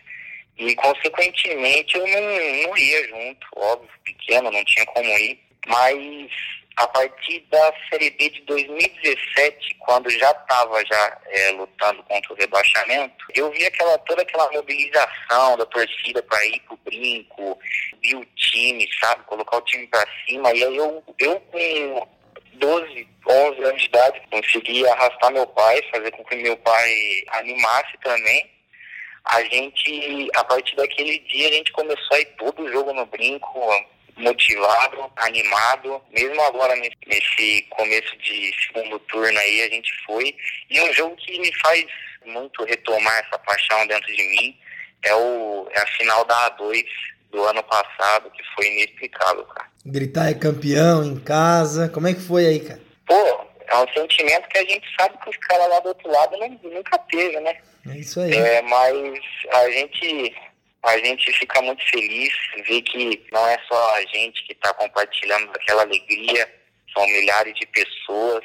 E, 0.58 0.74
consequentemente, 0.76 1.96
eu 1.96 2.06
não, 2.06 2.68
não 2.68 2.76
ia 2.76 3.08
junto, 3.08 3.46
óbvio, 3.56 3.88
pequeno, 4.04 4.50
não 4.50 4.64
tinha 4.64 4.86
como 4.86 5.08
ir. 5.18 5.40
Mas 5.66 6.30
a 6.76 6.86
partir 6.88 7.40
da 7.50 7.72
Série 7.88 8.10
B 8.10 8.30
de 8.30 8.40
2017, 8.42 9.76
quando 9.80 10.10
já 10.10 10.30
estava 10.30 10.84
já 10.84 11.20
é, 11.26 11.50
lutando 11.52 12.02
contra 12.02 12.32
o 12.32 12.36
rebaixamento, 12.36 13.24
eu 13.34 13.50
vi 13.52 13.64
aquela 13.64 13.96
toda 13.98 14.22
aquela 14.22 14.50
mobilização 14.50 15.56
da 15.56 15.66
torcida 15.66 16.22
para 16.22 16.44
ir 16.46 16.60
pro 16.60 16.76
brinco, 16.84 17.58
vi 18.02 18.16
o 18.16 18.24
time, 18.36 18.88
sabe, 19.00 19.22
colocar 19.24 19.58
o 19.58 19.62
time 19.62 19.86
para 19.86 20.04
cima, 20.26 20.52
e 20.52 20.64
aí 20.64 20.76
eu, 20.76 21.02
eu 21.18 21.40
com 21.40 22.08
12, 22.54 23.08
11 23.28 23.64
anos 23.64 23.80
de 23.80 23.88
idade, 23.88 24.22
consegui 24.30 24.86
arrastar 24.88 25.32
meu 25.32 25.46
pai, 25.46 25.80
fazer 25.92 26.10
com 26.12 26.24
que 26.24 26.36
meu 26.36 26.56
pai 26.58 27.24
animasse 27.28 27.96
também. 28.02 28.50
A 29.24 29.42
gente, 29.44 30.28
a 30.36 30.44
partir 30.44 30.76
daquele 30.76 31.18
dia, 31.20 31.48
a 31.48 31.52
gente 31.52 31.72
começou 31.72 32.16
a 32.16 32.20
ir 32.20 32.26
todo 32.36 32.70
jogo 32.70 32.92
no 32.92 33.06
brinco, 33.06 33.58
motivado, 34.16 35.10
animado. 35.16 36.00
Mesmo 36.10 36.40
agora 36.42 36.74
nesse 36.76 37.62
começo 37.70 38.16
de 38.18 38.52
segundo 38.66 38.98
turno 39.00 39.38
aí, 39.38 39.62
a 39.62 39.68
gente 39.68 39.92
foi. 40.06 40.34
E 40.70 40.80
um 40.80 40.92
jogo 40.92 41.16
que 41.16 41.38
me 41.38 41.52
faz 41.60 41.84
muito 42.24 42.64
retomar 42.64 43.18
essa 43.18 43.38
paixão 43.38 43.86
dentro 43.86 44.14
de 44.14 44.22
mim 44.22 44.58
é, 45.04 45.14
o, 45.14 45.68
é 45.70 45.80
a 45.80 45.86
final 45.86 46.24
da 46.24 46.50
A2 46.50 46.84
do 47.30 47.44
ano 47.44 47.62
passado, 47.64 48.30
que 48.30 48.42
foi 48.54 48.66
inexplicável, 48.66 49.44
cara. 49.44 49.68
Gritar 49.84 50.30
é 50.30 50.34
campeão 50.34 51.04
em 51.04 51.18
casa, 51.20 51.88
como 51.88 52.08
é 52.08 52.14
que 52.14 52.20
foi 52.20 52.46
aí, 52.46 52.60
cara? 52.60 52.80
Pô, 53.06 53.46
é 53.66 53.76
um 53.76 53.88
sentimento 53.92 54.48
que 54.48 54.58
a 54.58 54.64
gente 54.64 54.86
sabe 54.98 55.18
que 55.18 55.28
os 55.28 55.36
caras 55.36 55.68
lá 55.68 55.80
do 55.80 55.88
outro 55.88 56.10
lado 56.10 56.36
não, 56.38 56.48
nunca 56.70 56.96
teve, 56.98 57.38
né? 57.40 57.56
É 57.86 57.98
isso 57.98 58.20
aí. 58.20 58.32
É, 58.32 58.62
mas 58.62 58.94
a 59.52 59.70
gente 59.70 60.34
a 60.84 60.98
gente 60.98 61.32
fica 61.32 61.62
muito 61.62 61.82
feliz 61.90 62.32
ver 62.66 62.82
que 62.82 63.26
não 63.32 63.46
é 63.48 63.58
só 63.66 63.94
a 63.96 64.02
gente 64.02 64.44
que 64.44 64.52
está 64.52 64.72
compartilhando 64.74 65.50
aquela 65.50 65.82
alegria, 65.82 66.52
são 66.92 67.06
milhares 67.06 67.54
de 67.54 67.66
pessoas 67.66 68.44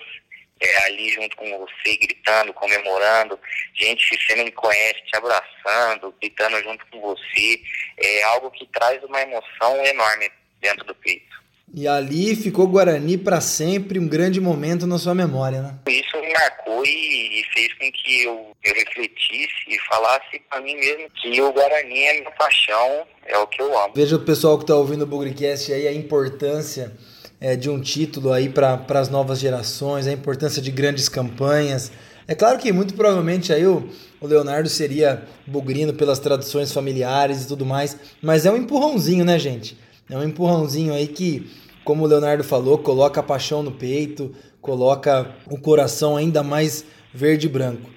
é, 0.61 0.85
ali 0.85 1.09
junto 1.09 1.35
com 1.35 1.57
você, 1.57 1.97
gritando, 1.97 2.53
comemorando, 2.53 3.39
gente 3.75 4.09
que 4.09 4.25
você 4.25 4.35
não 4.35 4.51
conhece 4.51 5.01
te 5.05 5.17
abraçando, 5.17 6.13
gritando 6.21 6.61
junto 6.63 6.85
com 6.87 7.01
você, 7.01 7.61
é 7.97 8.23
algo 8.23 8.51
que 8.51 8.65
traz 8.67 9.03
uma 9.03 9.21
emoção 9.21 9.85
enorme 9.85 10.31
dentro 10.59 10.85
do 10.85 10.95
peito. 10.95 11.39
E 11.73 11.87
ali 11.87 12.35
ficou 12.35 12.67
Guarani 12.67 13.17
para 13.17 13.39
sempre, 13.39 13.99
um 13.99 14.07
grande 14.07 14.41
momento 14.41 14.87
na 14.87 14.97
sua 14.97 15.13
memória, 15.13 15.61
né? 15.61 15.75
Isso 15.87 16.17
me 16.19 16.33
marcou 16.33 16.83
e, 16.83 17.43
fez 17.53 17.73
com 17.75 17.91
que 17.91 18.23
eu, 18.23 18.55
eu 18.63 18.73
refletisse 18.73 19.65
e 19.67 19.77
falasse 19.87 20.41
para 20.49 20.61
mim 20.61 20.75
mesmo 20.75 21.07
que 21.21 21.41
o 21.41 21.51
Guarani 21.53 22.03
é 22.03 22.19
minha 22.19 22.31
paixão, 22.31 23.05
é 23.25 23.37
o 23.37 23.47
que 23.47 23.61
eu 23.61 23.77
amo. 23.77 23.93
Veja 23.95 24.15
o 24.15 24.19
pessoal 24.19 24.57
que 24.57 24.63
está 24.63 24.75
ouvindo 24.75 25.03
o 25.03 25.05
Bugrecast 25.05 25.71
aí 25.71 25.87
a 25.87 25.93
importância 25.93 26.91
é, 27.39 27.55
de 27.55 27.69
um 27.69 27.79
título 27.79 28.33
aí 28.33 28.49
para 28.49 28.83
as 28.89 29.09
novas 29.09 29.39
gerações, 29.39 30.07
a 30.07 30.11
importância 30.11 30.61
de 30.61 30.71
grandes 30.71 31.07
campanhas. 31.07 31.91
É 32.27 32.35
claro 32.35 32.59
que 32.59 32.71
muito 32.71 32.93
provavelmente 32.93 33.53
aí 33.53 33.65
o, 33.65 33.89
o 34.19 34.27
Leonardo 34.27 34.69
seria 34.69 35.23
bugrino 35.47 35.93
pelas 35.93 36.19
tradições 36.19 36.71
familiares 36.71 37.43
e 37.43 37.47
tudo 37.47 37.65
mais, 37.65 37.97
mas 38.21 38.45
é 38.45 38.51
um 38.51 38.57
empurrãozinho, 38.57 39.25
né, 39.25 39.39
gente? 39.39 39.77
É 40.09 40.17
um 40.17 40.23
empurrãozinho 40.23 40.93
aí 40.93 41.07
que, 41.07 41.47
como 41.83 42.03
o 42.03 42.07
Leonardo 42.07 42.43
falou, 42.43 42.79
coloca 42.79 43.19
a 43.19 43.23
paixão 43.23 43.61
no 43.61 43.71
peito, 43.71 44.31
coloca 44.59 45.35
o 45.47 45.57
coração 45.57 46.17
ainda 46.17 46.41
mais 46.41 46.83
verde 47.13 47.45
e 47.45 47.49
branco. 47.49 47.89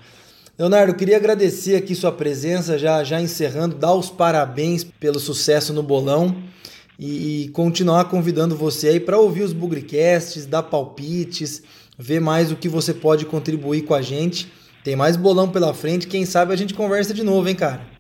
Leonardo, 0.59 0.95
queria 0.95 1.17
agradecer 1.17 1.75
aqui 1.75 1.95
sua 1.95 2.13
presença, 2.13 2.79
já, 2.79 3.03
já 3.03 3.21
encerrando, 3.21 3.75
dar 3.75 3.95
os 3.95 4.11
parabéns 4.11 4.85
pelo 4.85 5.19
sucesso 5.19 5.73
no 5.73 5.83
bolão 5.83 6.37
e, 6.99 7.45
e 7.45 7.49
continuar 7.49 8.05
convidando 8.05 8.55
você 8.55 8.89
aí 8.89 9.01
para 9.01 9.19
ouvir 9.19 9.43
os 9.43 9.55
Bugricasts, 9.55 10.45
dar 10.45 10.65
palpites, 10.65 11.63
ver 11.99 12.21
mais 12.21 12.53
o 12.53 12.57
que 12.57 12.69
você 12.69 12.93
pode 12.93 13.25
contribuir 13.25 13.83
com 13.83 13.95
a 13.95 14.03
gente. 14.03 14.53
Tem 14.85 14.95
mais 14.95 15.17
bolão 15.17 15.49
pela 15.49 15.73
frente, 15.73 16.07
quem 16.07 16.27
sabe 16.27 16.53
a 16.53 16.57
gente 16.57 16.75
conversa 16.75 17.15
de 17.15 17.23
novo, 17.23 17.49
hein, 17.49 17.55
cara? 17.55 17.92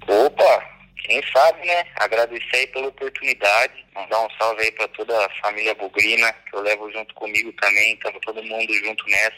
Quem 1.12 1.23
sabe, 1.31 1.66
né? 1.66 1.85
Agradecer 1.97 2.57
aí 2.57 2.66
pela 2.69 2.88
oportunidade, 2.88 3.85
mandar 3.95 4.19
um 4.25 4.31
salve 4.38 4.62
aí 4.62 4.73
para 4.73 4.88
toda 4.88 5.14
a 5.26 5.31
família 5.42 5.75
Bugrina, 5.75 6.33
que 6.33 6.57
eu 6.57 6.62
levo 6.62 6.90
junto 6.90 7.12
comigo 7.12 7.52
também, 7.61 7.92
estamos 7.92 8.19
todo 8.25 8.42
mundo 8.42 8.73
junto 8.73 9.04
nessa. 9.07 9.37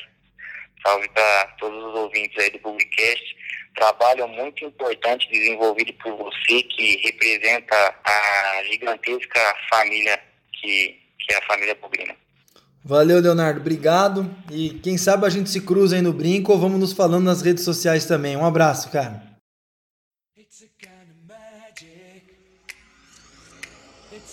Salve 0.86 1.08
para 1.08 1.46
todos 1.58 1.82
os 1.82 1.94
ouvintes 1.96 2.38
aí 2.38 2.50
do 2.50 2.60
Bugcast. 2.60 3.36
Trabalho 3.74 4.28
muito 4.28 4.64
importante 4.64 5.28
desenvolvido 5.32 5.92
por 5.94 6.16
você, 6.16 6.62
que 6.62 6.96
representa 7.02 7.74
a 8.04 8.62
gigantesca 8.70 9.40
família 9.68 10.16
que, 10.52 10.96
que 11.18 11.34
é 11.34 11.38
a 11.38 11.42
família 11.42 11.74
Bugrina. 11.74 12.14
Valeu, 12.84 13.18
Leonardo, 13.18 13.58
obrigado. 13.58 14.30
E 14.48 14.74
quem 14.74 14.96
sabe 14.96 15.26
a 15.26 15.30
gente 15.30 15.50
se 15.50 15.60
cruza 15.60 15.96
aí 15.96 16.02
no 16.02 16.12
brinco 16.12 16.52
ou 16.52 16.58
vamos 16.60 16.78
nos 16.78 16.92
falando 16.92 17.24
nas 17.24 17.42
redes 17.42 17.64
sociais 17.64 18.06
também. 18.06 18.36
Um 18.36 18.46
abraço, 18.46 18.92
cara. 18.92 19.33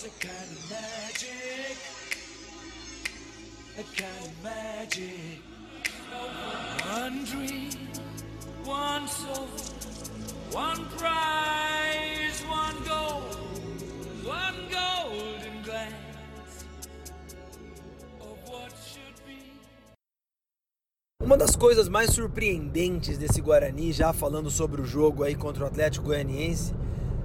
One 0.02 0.10
dream, 7.24 7.70
one 8.66 9.08
soul, 9.08 9.48
one 10.52 10.84
prize, 10.98 12.44
one 12.50 12.82
one 14.26 14.56
golden 14.72 15.62
glance 15.64 16.66
of 18.20 18.40
what 18.50 18.74
should 18.84 19.22
be. 19.28 19.38
Uma 21.24 21.38
das 21.38 21.56
coisas 21.56 21.88
mais 21.88 22.10
surpreendentes 22.10 23.20
desse 23.20 23.40
Guarani, 23.40 23.94
já 23.94 24.12
falando 24.12 24.50
sobre 24.50 24.82
o 24.82 24.86
jogo 24.86 25.24
aí 25.24 25.36
contra 25.36 25.64
o 25.64 25.68
Atlético 25.68 26.08
Goianiense, 26.08 26.74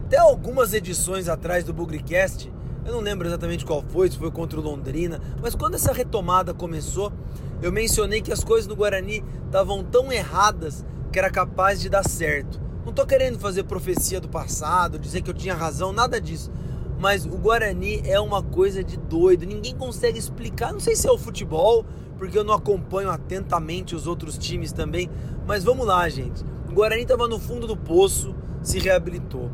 até 0.05 0.19
algumas 0.19 0.75
edições 0.75 1.27
atrás 1.27 1.65
do 1.65 1.73
Bugrecast, 1.73 2.53
eu 2.87 2.93
não 2.93 3.01
lembro 3.01 3.27
exatamente 3.27 3.65
qual 3.65 3.83
foi, 3.83 4.09
se 4.09 4.17
foi 4.17 4.31
contra 4.31 4.61
o 4.61 4.63
Londrina, 4.63 5.21
mas 5.43 5.57
quando 5.57 5.75
essa 5.75 5.93
retomada 5.93 6.55
começou, 6.55 7.13
eu 7.61 7.73
mencionei 7.73 8.23
que 8.23 8.33
as 8.33 8.45
coisas 8.45 8.69
no 8.69 8.77
Guarani 8.77 9.25
estavam 9.45 9.83
tão 9.83 10.13
erradas 10.13 10.85
que 11.11 11.19
era 11.19 11.29
capaz 11.29 11.81
de 11.81 11.89
dar 11.89 12.09
certo. 12.09 12.61
Não 12.85 12.91
estou 12.91 13.05
querendo 13.05 13.41
fazer 13.41 13.65
profecia 13.65 14.21
do 14.21 14.29
passado, 14.29 15.01
dizer 15.01 15.23
que 15.23 15.29
eu 15.29 15.35
tinha 15.35 15.55
razão, 15.55 15.93
nada 15.93 16.21
disso. 16.21 16.53
Mas 16.99 17.27
o 17.27 17.37
Guarani 17.37 18.03
é 18.05 18.21
uma 18.21 18.43
coisa 18.43 18.85
de 18.85 18.97
doido, 18.97 19.45
ninguém 19.45 19.75
consegue 19.75 20.19
explicar. 20.19 20.73
Não 20.73 20.81
sei 20.81 20.95
se 20.95 21.09
é 21.09 21.11
o 21.11 21.19
futebol, 21.19 21.85
porque 22.17 22.39
eu 22.39 22.45
não 22.45 22.55
acompanho 22.55 23.11
atentamente 23.11 23.97
os 23.97 24.07
outros 24.07 24.39
times 24.39 24.71
também. 24.71 25.11
Mas 25.45 25.65
vamos 25.65 25.87
lá, 25.87 26.09
gente. 26.09 26.45
O 26.69 26.73
Guarani 26.73 27.03
estava 27.03 27.27
no 27.27 27.41
fundo 27.41 27.67
do 27.67 27.77
poço, 27.77 28.33
se 28.63 28.79
reabilitou. 28.79 29.51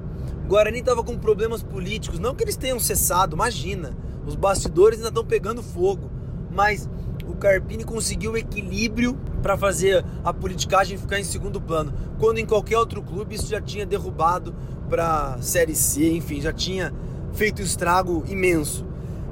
Guarani 0.46 0.80
estava 0.80 1.02
com 1.02 1.16
problemas 1.18 1.62
políticos, 1.62 2.18
não 2.18 2.34
que 2.34 2.44
eles 2.44 2.56
tenham 2.56 2.78
cessado, 2.78 3.34
imagina. 3.34 3.96
Os 4.26 4.34
bastidores 4.34 4.98
ainda 4.98 5.08
estão 5.08 5.24
pegando 5.24 5.62
fogo, 5.62 6.10
mas 6.50 6.88
o 7.26 7.34
Carpini 7.34 7.84
conseguiu 7.84 8.36
equilíbrio 8.36 9.14
para 9.42 9.56
fazer 9.56 10.04
a 10.24 10.32
politicagem 10.32 10.98
ficar 10.98 11.18
em 11.18 11.24
segundo 11.24 11.60
plano, 11.60 11.92
quando 12.18 12.38
em 12.38 12.46
qualquer 12.46 12.78
outro 12.78 13.02
clube 13.02 13.34
isso 13.34 13.48
já 13.48 13.60
tinha 13.60 13.86
derrubado 13.86 14.54
para 14.88 15.38
Série 15.40 15.74
C, 15.74 16.12
enfim, 16.12 16.40
já 16.40 16.52
tinha 16.52 16.92
feito 17.32 17.62
um 17.62 17.64
estrago 17.64 18.22
imenso. 18.28 18.86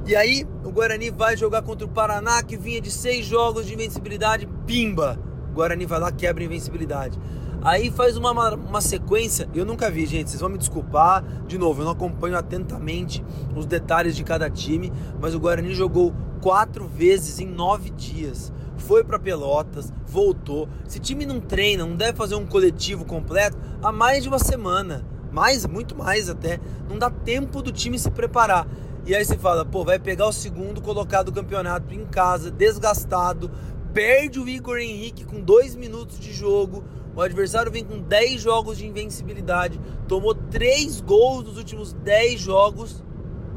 E 0.07 0.17
aí 0.17 0.47
o 0.64 0.71
Guarani 0.71 1.11
vai 1.11 1.37
jogar 1.37 1.62
contra 1.62 1.87
o 1.87 1.90
Paraná, 1.90 2.43
que 2.43 2.57
vinha 2.57 2.81
de 2.81 2.90
seis 2.90 3.26
jogos 3.26 3.67
de 3.67 3.75
invencibilidade, 3.75 4.49
pimba! 4.67 5.19
O 5.50 5.55
Guarani 5.55 5.85
vai 5.85 6.00
lá 6.00 6.11
quebra 6.11 6.43
a 6.43 6.47
invencibilidade. 6.47 7.19
Aí 7.62 7.90
faz 7.90 8.17
uma, 8.17 8.55
uma 8.55 8.81
sequência, 8.81 9.47
eu 9.55 9.67
nunca 9.67 9.90
vi, 9.90 10.07
gente, 10.07 10.31
vocês 10.31 10.40
vão 10.40 10.49
me 10.49 10.57
desculpar. 10.57 11.23
De 11.47 11.59
novo, 11.59 11.83
eu 11.83 11.85
não 11.85 11.93
acompanho 11.93 12.37
atentamente 12.37 13.23
os 13.55 13.67
detalhes 13.67 14.17
de 14.17 14.25
cada 14.25 14.49
time, 14.49 14.90
mas 15.21 15.35
o 15.35 15.40
Guarani 15.40 15.75
jogou 15.75 16.14
quatro 16.40 16.88
vezes 16.88 17.38
em 17.38 17.47
nove 17.47 17.90
dias. 17.90 18.50
Foi 18.79 19.05
para 19.05 19.19
Pelotas, 19.19 19.93
voltou. 20.07 20.71
Esse 20.87 20.99
time 20.99 21.26
não 21.26 21.38
treina, 21.38 21.85
não 21.85 21.97
deve 21.97 22.17
fazer 22.17 22.35
um 22.35 22.47
coletivo 22.47 23.05
completo 23.05 23.59
há 23.83 23.93
mais 23.93 24.23
de 24.23 24.31
uma 24.31 24.38
semana. 24.38 25.05
Mais, 25.31 25.67
muito 25.67 25.95
mais 25.95 26.31
até. 26.31 26.59
Não 26.88 26.99
dá 26.99 27.11
tempo 27.11 27.61
do 27.61 27.71
time 27.71 27.99
se 27.99 28.11
preparar. 28.11 28.67
E 29.05 29.14
aí 29.14 29.23
você 29.23 29.37
fala, 29.37 29.67
pô, 29.67 29.85
vai 29.85 29.99
pegar 29.99 30.26
o 30.26 30.33
segundo 30.33 30.81
colocado 30.81 31.26
do 31.26 31.33
campeonato 31.33 31.95
em 31.95 32.07
casa, 32.07 32.50
desgastado, 32.50 33.51
perde 33.92 34.38
o 34.38 34.49
Igor 34.49 34.79
Henrique 34.79 35.25
com 35.25 35.40
dois 35.40 35.75
minutos 35.75 36.18
de 36.18 36.33
jogo 36.33 36.85
o 37.14 37.20
adversário 37.20 37.73
vem 37.73 37.85
com 37.85 38.01
10 38.01 38.40
jogos 38.40 38.79
de 38.79 38.87
invencibilidade, 38.87 39.81
tomou 40.07 40.35
3 40.35 41.01
gols 41.01 41.44
nos 41.44 41.59
últimos 41.59 41.92
10 41.92 42.40
jogos 42.40 43.03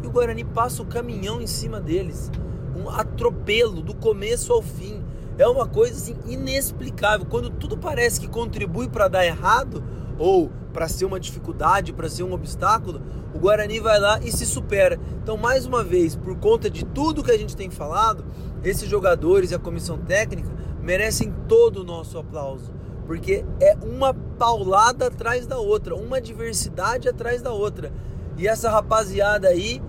e 0.02 0.08
o 0.08 0.12
Guarani 0.12 0.44
passa 0.44 0.82
o 0.82 0.86
caminhão 0.86 1.42
em 1.42 1.48
cima 1.48 1.80
deles. 1.80 2.32
Um 2.76 2.90
atropelo 2.90 3.82
do 3.82 3.94
começo 3.94 4.52
ao 4.52 4.62
fim. 4.62 5.04
É 5.38 5.48
uma 5.48 5.68
coisa 5.68 5.94
assim, 5.94 6.16
inexplicável. 6.28 7.26
Quando 7.28 7.50
tudo 7.50 7.78
parece 7.78 8.20
que 8.20 8.28
contribui 8.28 8.90
para 8.90 9.08
dar 9.08 9.26
errado 9.26 9.84
ou 10.18 10.52
para 10.74 10.88
ser 10.88 11.06
uma 11.06 11.20
dificuldade, 11.20 11.94
para 11.94 12.10
ser 12.10 12.24
um 12.24 12.34
obstáculo, 12.34 13.02
o 13.34 13.40
Guarani 13.40 13.80
vai 13.80 14.00
lá 14.00 14.20
e 14.20 14.32
se 14.32 14.46
supera. 14.46 15.00
Então, 15.22 15.38
mais 15.38 15.66
uma 15.66 15.84
vez, 15.84 16.16
por 16.16 16.36
conta 16.38 16.70
de 16.70 16.84
tudo 16.84 17.24
que 17.24 17.32
a 17.32 17.38
gente 17.38 17.56
tem 17.56 17.70
falado, 17.70 18.26
esses 18.64 18.90
jogadores 18.90 19.52
e 19.52 19.56
a 19.56 19.60
comissão 19.60 19.98
técnica 20.00 20.50
merecem 20.82 21.34
todo 21.48 21.82
o 21.82 21.84
nosso 21.84 22.18
aplauso 22.18 22.83
porque 23.06 23.46
é 23.60 23.76
uma 23.82 24.14
paulada 24.14 25.08
atrás 25.08 25.46
da 25.46 25.58
outra, 25.58 25.96
uma 25.96 26.22
diversidade 26.22 27.10
atrás 27.10 27.42
da 27.42 27.52
outra. 27.52 27.92
E 28.38 28.48
essa 28.48 28.70
rapaziada 28.70 29.48
aí 29.48 29.82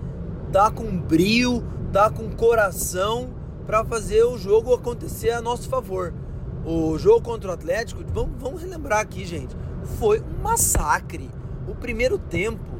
tá 0.51 0.69
com 0.69 0.97
brio, 0.97 1.63
tá 1.91 2.09
com 2.09 2.29
coração 2.29 3.29
para 3.65 3.83
fazer 3.83 4.23
o 4.23 4.37
jogo 4.37 4.73
acontecer 4.73 5.31
a 5.31 5.41
nosso 5.41 5.67
favor. 5.67 6.13
O 6.65 6.97
jogo 6.97 7.21
contra 7.21 7.51
o 7.51 7.53
Atlético, 7.53 8.03
vamos, 8.13 8.31
vamos 8.39 8.61
relembrar 8.61 8.99
aqui, 8.99 9.25
gente, 9.25 9.55
foi 9.99 10.19
um 10.19 10.41
massacre. 10.41 11.29
O 11.67 11.75
primeiro 11.75 12.17
tempo, 12.17 12.75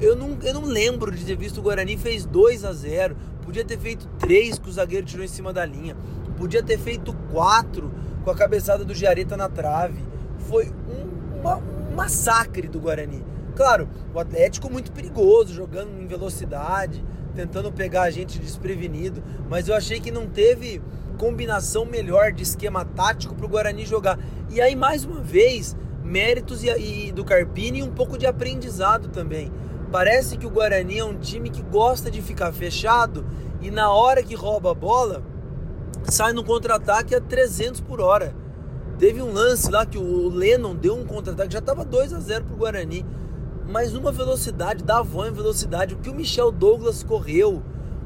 eu 0.00 0.14
não, 0.14 0.36
eu 0.42 0.54
não 0.54 0.64
lembro 0.64 1.10
de 1.10 1.24
ter 1.24 1.36
visto 1.36 1.58
o 1.58 1.62
Guarani 1.62 1.96
fez 1.96 2.24
2 2.24 2.64
a 2.64 2.72
0 2.72 3.16
Podia 3.48 3.64
ter 3.64 3.78
feito 3.78 4.06
3 4.18 4.58
que 4.58 4.68
o 4.68 4.72
zagueiro 4.72 5.06
tirou 5.06 5.24
em 5.24 5.28
cima 5.28 5.54
da 5.54 5.64
linha. 5.64 5.96
Podia 6.36 6.62
ter 6.62 6.78
feito 6.78 7.14
4 7.32 7.90
com 8.28 8.32
a 8.32 8.36
cabeçada 8.36 8.84
do 8.84 8.92
Giareta 8.92 9.38
na 9.38 9.48
trave. 9.48 10.04
Foi 10.50 10.66
um, 10.66 11.40
uma, 11.40 11.56
um 11.56 11.94
massacre 11.94 12.68
do 12.68 12.78
Guarani. 12.78 13.24
Claro, 13.56 13.88
o 14.14 14.20
Atlético 14.20 14.70
muito 14.70 14.92
perigoso, 14.92 15.54
jogando 15.54 15.98
em 15.98 16.06
velocidade, 16.06 17.02
tentando 17.34 17.72
pegar 17.72 18.02
a 18.02 18.10
gente 18.10 18.38
desprevenido, 18.38 19.22
mas 19.48 19.66
eu 19.66 19.74
achei 19.74 19.98
que 19.98 20.10
não 20.10 20.26
teve 20.26 20.82
combinação 21.16 21.86
melhor 21.86 22.30
de 22.30 22.42
esquema 22.42 22.84
tático 22.84 23.34
para 23.34 23.46
o 23.46 23.48
Guarani 23.48 23.86
jogar. 23.86 24.18
E 24.50 24.60
aí, 24.60 24.76
mais 24.76 25.06
uma 25.06 25.22
vez, 25.22 25.74
méritos 26.04 26.62
e, 26.62 26.68
e 26.68 27.12
do 27.12 27.24
Carpini 27.24 27.78
e 27.78 27.82
um 27.82 27.90
pouco 27.90 28.18
de 28.18 28.26
aprendizado 28.26 29.08
também. 29.08 29.50
Parece 29.90 30.36
que 30.36 30.46
o 30.46 30.50
Guarani 30.50 30.98
é 30.98 31.04
um 31.04 31.18
time 31.18 31.48
que 31.48 31.62
gosta 31.62 32.10
de 32.10 32.20
ficar 32.20 32.52
fechado 32.52 33.24
e 33.62 33.70
na 33.70 33.90
hora 33.90 34.22
que 34.22 34.34
rouba 34.34 34.72
a 34.72 34.74
bola, 34.74 35.22
sai 36.10 36.32
no 36.32 36.42
contra-ataque 36.42 37.14
a 37.14 37.20
300 37.20 37.80
por 37.80 38.00
hora. 38.00 38.34
Teve 38.98 39.22
um 39.22 39.32
lance 39.32 39.70
lá 39.70 39.86
que 39.86 39.98
o 39.98 40.28
Lennon 40.28 40.74
deu 40.74 40.96
um 40.96 41.04
contra-ataque, 41.04 41.52
já 41.52 41.60
estava 41.60 41.84
2 41.84 42.12
a 42.12 42.20
0 42.20 42.44
pro 42.44 42.56
Guarani, 42.56 43.06
mas 43.68 43.92
numa 43.92 44.10
velocidade, 44.10 44.82
da 44.82 45.00
em 45.00 45.32
velocidade, 45.32 45.94
o 45.94 45.98
que 45.98 46.10
o 46.10 46.14
Michel 46.14 46.50
Douglas 46.50 47.02
correu. 47.02 47.62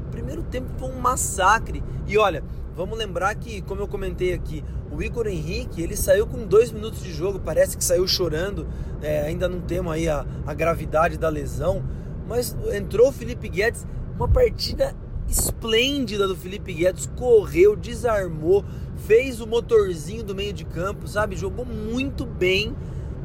O 0.07 0.11
primeiro 0.11 0.43
tempo 0.43 0.69
foi 0.77 0.91
um 0.91 0.99
massacre. 0.99 1.83
E 2.07 2.19
olha, 2.19 2.43
vamos 2.77 2.99
lembrar 2.99 3.35
que, 3.37 3.62
como 3.62 3.81
eu 3.81 3.88
comentei 3.88 4.35
aqui, 4.35 4.62
o 4.91 5.03
Igor 5.03 5.27
Henrique, 5.27 5.81
ele 5.81 5.97
saiu 5.97 6.27
com 6.27 6.45
dois 6.45 6.71
minutos 6.71 7.03
de 7.03 7.12
jogo, 7.12 7.41
parece 7.41 7.79
que 7.79 7.85
saiu 7.85 8.07
chorando, 8.07 8.67
é, 9.01 9.23
ainda 9.23 9.49
não 9.49 9.61
temos 9.61 9.93
aí 9.93 10.09
a, 10.09 10.27
a 10.47 10.53
gravidade 10.53 11.17
da 11.17 11.31
lesão, 11.31 11.83
mas 12.29 12.55
entrou 12.75 13.09
o 13.09 13.12
Felipe 13.12 13.49
Guedes, 13.49 13.87
uma 14.17 14.29
partida 14.29 14.95
esplêndida 15.33 16.29
do 16.29 16.37
Felipe 16.37 16.73
Guedes, 16.75 17.07
correu, 17.16 17.75
desarmou, 17.75 18.64
fez 19.07 19.40
o 19.40 19.47
motorzinho 19.47 20.23
do 20.23 20.35
meio 20.35 20.53
de 20.53 20.64
campo, 20.64 21.09
sabe? 21.09 21.37
Jogou 21.37 21.64
muito 21.64 22.27
bem, 22.27 22.77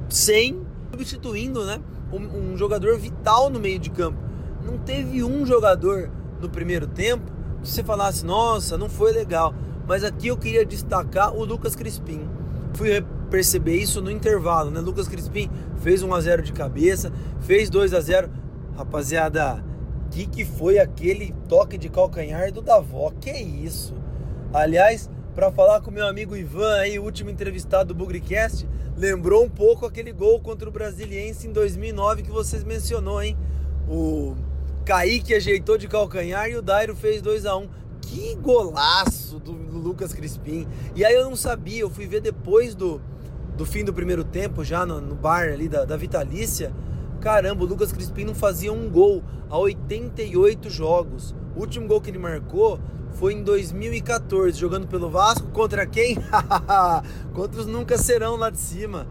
sem 0.09 0.65
substituindo, 0.89 1.65
né? 1.65 1.81
Um, 2.11 2.53
um 2.53 2.57
jogador 2.57 2.97
vital 2.97 3.49
no 3.49 3.59
meio 3.59 3.77
de 3.77 3.89
campo. 3.89 4.17
Não 4.65 4.77
teve 4.77 5.23
um 5.23 5.45
jogador 5.45 6.09
no 6.41 6.49
primeiro 6.49 6.87
tempo 6.87 7.31
que 7.61 7.69
você 7.69 7.83
falasse, 7.83 8.25
nossa, 8.25 8.77
não 8.77 8.89
foi 8.89 9.11
legal. 9.11 9.53
Mas 9.85 10.03
aqui 10.03 10.27
eu 10.27 10.37
queria 10.37 10.65
destacar 10.65 11.35
o 11.35 11.43
Lucas 11.43 11.75
Crispim. 11.75 12.21
Fui 12.73 13.03
perceber 13.29 13.75
isso 13.75 14.01
no 14.01 14.09
intervalo, 14.09 14.71
né? 14.71 14.79
Lucas 14.79 15.07
Crispim 15.07 15.49
fez 15.81 16.01
1 16.01 16.13
a 16.13 16.21
0 16.21 16.41
de 16.41 16.53
cabeça, 16.53 17.11
fez 17.41 17.69
2 17.69 17.93
a 17.93 17.99
0. 17.99 18.29
Rapaziada, 18.77 19.63
que 20.09 20.25
que 20.25 20.45
foi 20.45 20.79
aquele 20.79 21.33
toque 21.47 21.77
de 21.77 21.89
calcanhar 21.89 22.51
do 22.51 22.61
Davó? 22.61 23.11
Que 23.19 23.31
isso? 23.31 23.95
Aliás, 24.53 25.09
para 25.35 25.51
falar 25.51 25.81
com 25.81 25.91
meu 25.91 26.07
amigo 26.07 26.35
Ivan 26.35 26.77
aí, 26.77 26.97
último 26.97 27.29
entrevistado 27.29 27.93
do 27.93 27.95
Bugrecast, 27.95 28.67
lembrou 28.95 29.45
um 29.45 29.49
pouco 29.49 29.85
aquele 29.85 30.11
gol 30.11 30.39
contra 30.39 30.67
o 30.67 30.71
Brasiliense 30.71 31.47
em 31.47 31.51
2009 31.51 32.23
que 32.23 32.31
vocês 32.31 32.63
mencionou, 32.63 33.21
hein? 33.21 33.37
O 33.87 34.35
Kaique 34.83 35.35
ajeitou 35.35 35.77
de 35.77 35.87
calcanhar 35.87 36.49
e 36.49 36.55
o 36.55 36.61
Dairo 36.61 36.95
fez 36.95 37.21
2 37.21 37.45
a 37.45 37.55
1 37.55 37.69
Que 38.01 38.35
golaço 38.35 39.37
do, 39.39 39.53
do, 39.53 39.77
Lucas 39.77 40.13
Crispim. 40.13 40.67
E 40.95 41.05
aí 41.05 41.13
eu 41.13 41.25
não 41.25 41.35
sabia, 41.35 41.81
eu 41.81 41.89
fui 41.89 42.07
ver 42.07 42.21
depois 42.21 42.73
do, 42.73 42.99
do 43.55 43.65
fim 43.65 43.83
do 43.83 43.93
primeiro 43.93 44.23
tempo, 44.23 44.63
já 44.63 44.85
no, 44.85 44.99
no 44.99 45.13
bar 45.13 45.49
ali 45.49 45.69
da, 45.69 45.85
da 45.85 45.95
Vitalícia. 45.95 46.73
Caramba, 47.21 47.63
o 47.63 47.67
Lucas 47.67 47.91
Crispim 47.91 48.23
não 48.23 48.33
fazia 48.33 48.71
um 48.71 48.89
gol 48.89 49.21
há 49.49 49.57
88 49.57 50.69
jogos. 50.69 51.35
O 51.55 51.59
último 51.61 51.87
gol 51.87 52.01
que 52.01 52.09
ele 52.09 52.17
marcou 52.17 52.79
foi 53.13 53.33
em 53.33 53.43
2014, 53.43 54.57
jogando 54.57 54.87
pelo 54.87 55.09
Vasco 55.09 55.47
contra 55.51 55.85
quem? 55.85 56.17
contra 57.33 57.61
os 57.61 57.65
nunca 57.65 57.97
serão 57.97 58.35
lá 58.35 58.49
de 58.49 58.59
cima. 58.59 59.07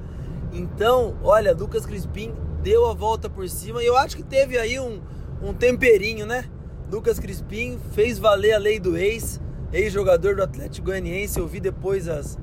Então, 0.53 1.17
olha, 1.23 1.53
Lucas 1.53 1.85
Crispim 1.85 2.33
deu 2.63 2.87
a 2.87 2.95
volta 2.95 3.29
por 3.29 3.49
cima 3.49 3.83
e 3.83 3.87
eu 3.87 3.97
acho 3.97 4.17
que 4.17 4.23
teve 4.23 4.59
aí 4.59 4.79
um, 4.79 5.01
um 5.43 5.53
temperinho, 5.53 6.25
né? 6.25 6.45
Lucas 6.91 7.19
Crispim 7.19 7.79
fez 7.93 8.19
valer 8.19 8.53
a 8.53 8.59
lei 8.59 8.79
do 8.79 8.97
ex, 8.97 9.41
ex-jogador 9.73 10.37
do 10.37 10.43
Atlético 10.43 10.87
Goianiense. 10.87 11.39
Eu 11.39 11.49
vi 11.49 11.59
depois 11.59 12.09
as, 12.09 12.39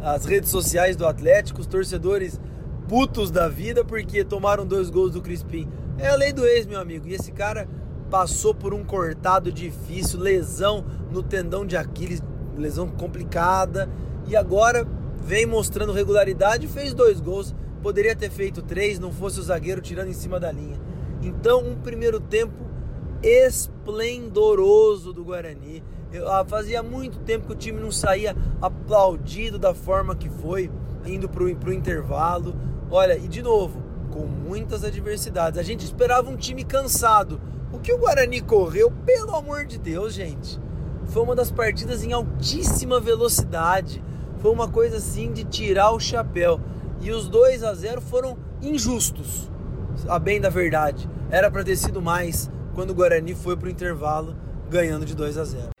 as 0.00 0.24
redes 0.24 0.50
sociais 0.50 0.94
do 0.94 1.06
Atlético, 1.06 1.60
os 1.60 1.66
torcedores 1.66 2.40
putos 2.88 3.30
da 3.30 3.48
vida 3.48 3.84
porque 3.84 4.24
tomaram 4.24 4.64
dois 4.64 4.88
gols 4.88 5.12
do 5.12 5.20
Crispim. 5.20 5.68
É 5.98 6.08
a 6.08 6.14
lei 6.14 6.32
do 6.32 6.46
ex, 6.46 6.64
meu 6.64 6.80
amigo. 6.80 7.08
E 7.08 7.14
esse 7.14 7.32
cara 7.32 7.68
passou 8.08 8.54
por 8.54 8.72
um 8.72 8.84
cortado 8.84 9.50
difícil, 9.50 10.20
lesão 10.20 10.84
no 11.10 11.22
tendão 11.22 11.66
de 11.66 11.76
Aquiles, 11.76 12.22
lesão 12.56 12.88
complicada, 12.88 13.88
e 14.26 14.36
agora 14.36 14.86
vem 15.22 15.44
mostrando 15.44 15.92
regularidade 15.92 16.68
fez 16.68 16.94
dois 16.94 17.20
gols. 17.20 17.54
Poderia 17.82 18.14
ter 18.14 18.30
feito 18.30 18.62
três, 18.62 18.98
não 18.98 19.12
fosse 19.12 19.40
o 19.40 19.42
zagueiro 19.42 19.80
tirando 19.80 20.08
em 20.08 20.12
cima 20.12 20.38
da 20.38 20.52
linha. 20.52 20.80
Então, 21.20 21.66
um 21.66 21.74
primeiro 21.74 22.20
tempo 22.20 22.54
esplendoroso 23.22 25.12
do 25.12 25.24
Guarani. 25.24 25.82
Eu, 26.12 26.30
ah, 26.30 26.44
fazia 26.44 26.82
muito 26.82 27.18
tempo 27.20 27.48
que 27.48 27.52
o 27.52 27.56
time 27.56 27.80
não 27.80 27.90
saía 27.90 28.36
aplaudido 28.62 29.58
da 29.58 29.74
forma 29.74 30.14
que 30.14 30.30
foi, 30.30 30.70
indo 31.04 31.28
para 31.28 31.42
o 31.42 31.72
intervalo. 31.72 32.54
Olha, 32.90 33.18
e 33.18 33.28
de 33.28 33.42
novo, 33.42 33.82
com 34.10 34.26
muitas 34.26 34.84
adversidades. 34.84 35.58
A 35.58 35.62
gente 35.62 35.84
esperava 35.84 36.30
um 36.30 36.36
time 36.36 36.64
cansado. 36.64 37.40
O 37.72 37.78
que 37.78 37.92
o 37.92 37.98
Guarani 37.98 38.40
correu, 38.40 38.90
pelo 39.04 39.34
amor 39.34 39.66
de 39.66 39.78
Deus, 39.78 40.14
gente, 40.14 40.58
foi 41.06 41.22
uma 41.22 41.34
das 41.34 41.50
partidas 41.50 42.02
em 42.02 42.12
altíssima 42.12 43.00
velocidade. 43.00 44.02
Foi 44.40 44.50
uma 44.50 44.68
coisa 44.68 44.98
assim 44.98 45.32
de 45.32 45.44
tirar 45.44 45.90
o 45.90 46.00
chapéu. 46.00 46.60
E 47.00 47.10
os 47.10 47.28
2 47.28 47.62
a 47.62 47.74
0 47.74 48.00
foram 48.00 48.36
injustos, 48.60 49.50
a 50.08 50.18
bem 50.18 50.40
da 50.40 50.48
verdade. 50.48 51.08
Era 51.30 51.50
para 51.50 51.64
ter 51.64 51.76
sido 51.76 52.02
mais 52.02 52.50
quando 52.74 52.90
o 52.90 52.94
Guarani 52.94 53.34
foi 53.34 53.56
para 53.56 53.68
o 53.68 53.70
intervalo 53.70 54.34
ganhando 54.68 55.04
de 55.04 55.14
2 55.14 55.38
a 55.38 55.44
0. 55.44 55.77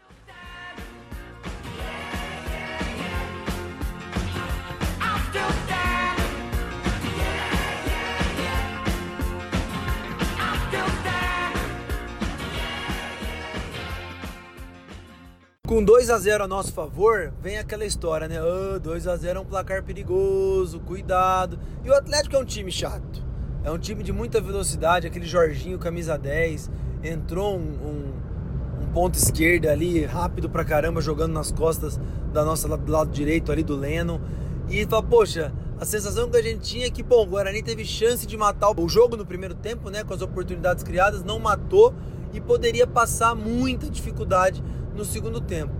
Com 15.78 15.84
2 15.84 16.10
a 16.10 16.18
0 16.18 16.42
a 16.42 16.48
nosso 16.48 16.72
favor, 16.72 17.32
vem 17.40 17.56
aquela 17.56 17.84
história, 17.84 18.26
né? 18.26 18.40
Oh, 18.42 18.80
2 18.80 19.06
a 19.06 19.14
0 19.14 19.38
é 19.38 19.40
um 19.40 19.44
placar 19.44 19.80
perigoso, 19.84 20.80
cuidado. 20.80 21.56
E 21.84 21.88
o 21.88 21.94
Atlético 21.94 22.34
é 22.34 22.38
um 22.40 22.44
time 22.44 22.68
chato. 22.68 23.24
É 23.62 23.70
um 23.70 23.78
time 23.78 24.02
de 24.02 24.12
muita 24.12 24.40
velocidade, 24.40 25.06
aquele 25.06 25.24
Jorginho, 25.24 25.78
camisa 25.78 26.18
10, 26.18 26.68
entrou 27.04 27.56
um, 27.56 27.60
um, 27.60 28.82
um 28.82 28.92
ponto 28.92 29.14
esquerdo 29.14 29.68
ali, 29.68 30.04
rápido 30.04 30.50
pra 30.50 30.64
caramba, 30.64 31.00
jogando 31.00 31.32
nas 31.32 31.52
costas 31.52 31.96
da 32.32 32.44
nossa 32.44 32.66
do 32.76 32.90
lado 32.90 33.12
direito 33.12 33.52
ali 33.52 33.62
do 33.62 33.76
Leno. 33.76 34.20
E 34.68 34.84
fala, 34.84 35.04
poxa, 35.04 35.52
a 35.78 35.84
sensação 35.84 36.28
que 36.28 36.38
a 36.38 36.42
gente 36.42 36.58
tinha 36.58 36.86
é 36.88 36.90
que, 36.90 37.04
bom, 37.04 37.22
o 37.22 37.26
Guarani 37.26 37.62
teve 37.62 37.84
chance 37.84 38.26
de 38.26 38.36
matar 38.36 38.72
o 38.76 38.88
jogo 38.88 39.16
no 39.16 39.24
primeiro 39.24 39.54
tempo, 39.54 39.90
né? 39.90 40.02
Com 40.02 40.12
as 40.12 40.22
oportunidades 40.22 40.82
criadas, 40.82 41.22
não 41.22 41.38
matou 41.38 41.94
e 42.32 42.40
poderia 42.40 42.84
passar 42.84 43.36
muita 43.36 43.88
dificuldade 43.88 44.60
no 44.98 45.04
segundo 45.04 45.40
tempo. 45.40 45.72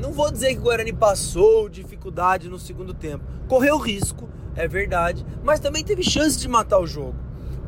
Não 0.00 0.12
vou 0.12 0.30
dizer 0.30 0.52
que 0.52 0.58
o 0.58 0.64
Guarani 0.64 0.92
passou 0.92 1.68
dificuldade 1.68 2.48
no 2.48 2.58
segundo 2.58 2.92
tempo. 2.92 3.24
Correu 3.46 3.78
risco, 3.78 4.28
é 4.56 4.66
verdade, 4.66 5.24
mas 5.44 5.60
também 5.60 5.84
teve 5.84 6.02
chance 6.02 6.38
de 6.38 6.48
matar 6.48 6.80
o 6.80 6.86
jogo. 6.86 7.14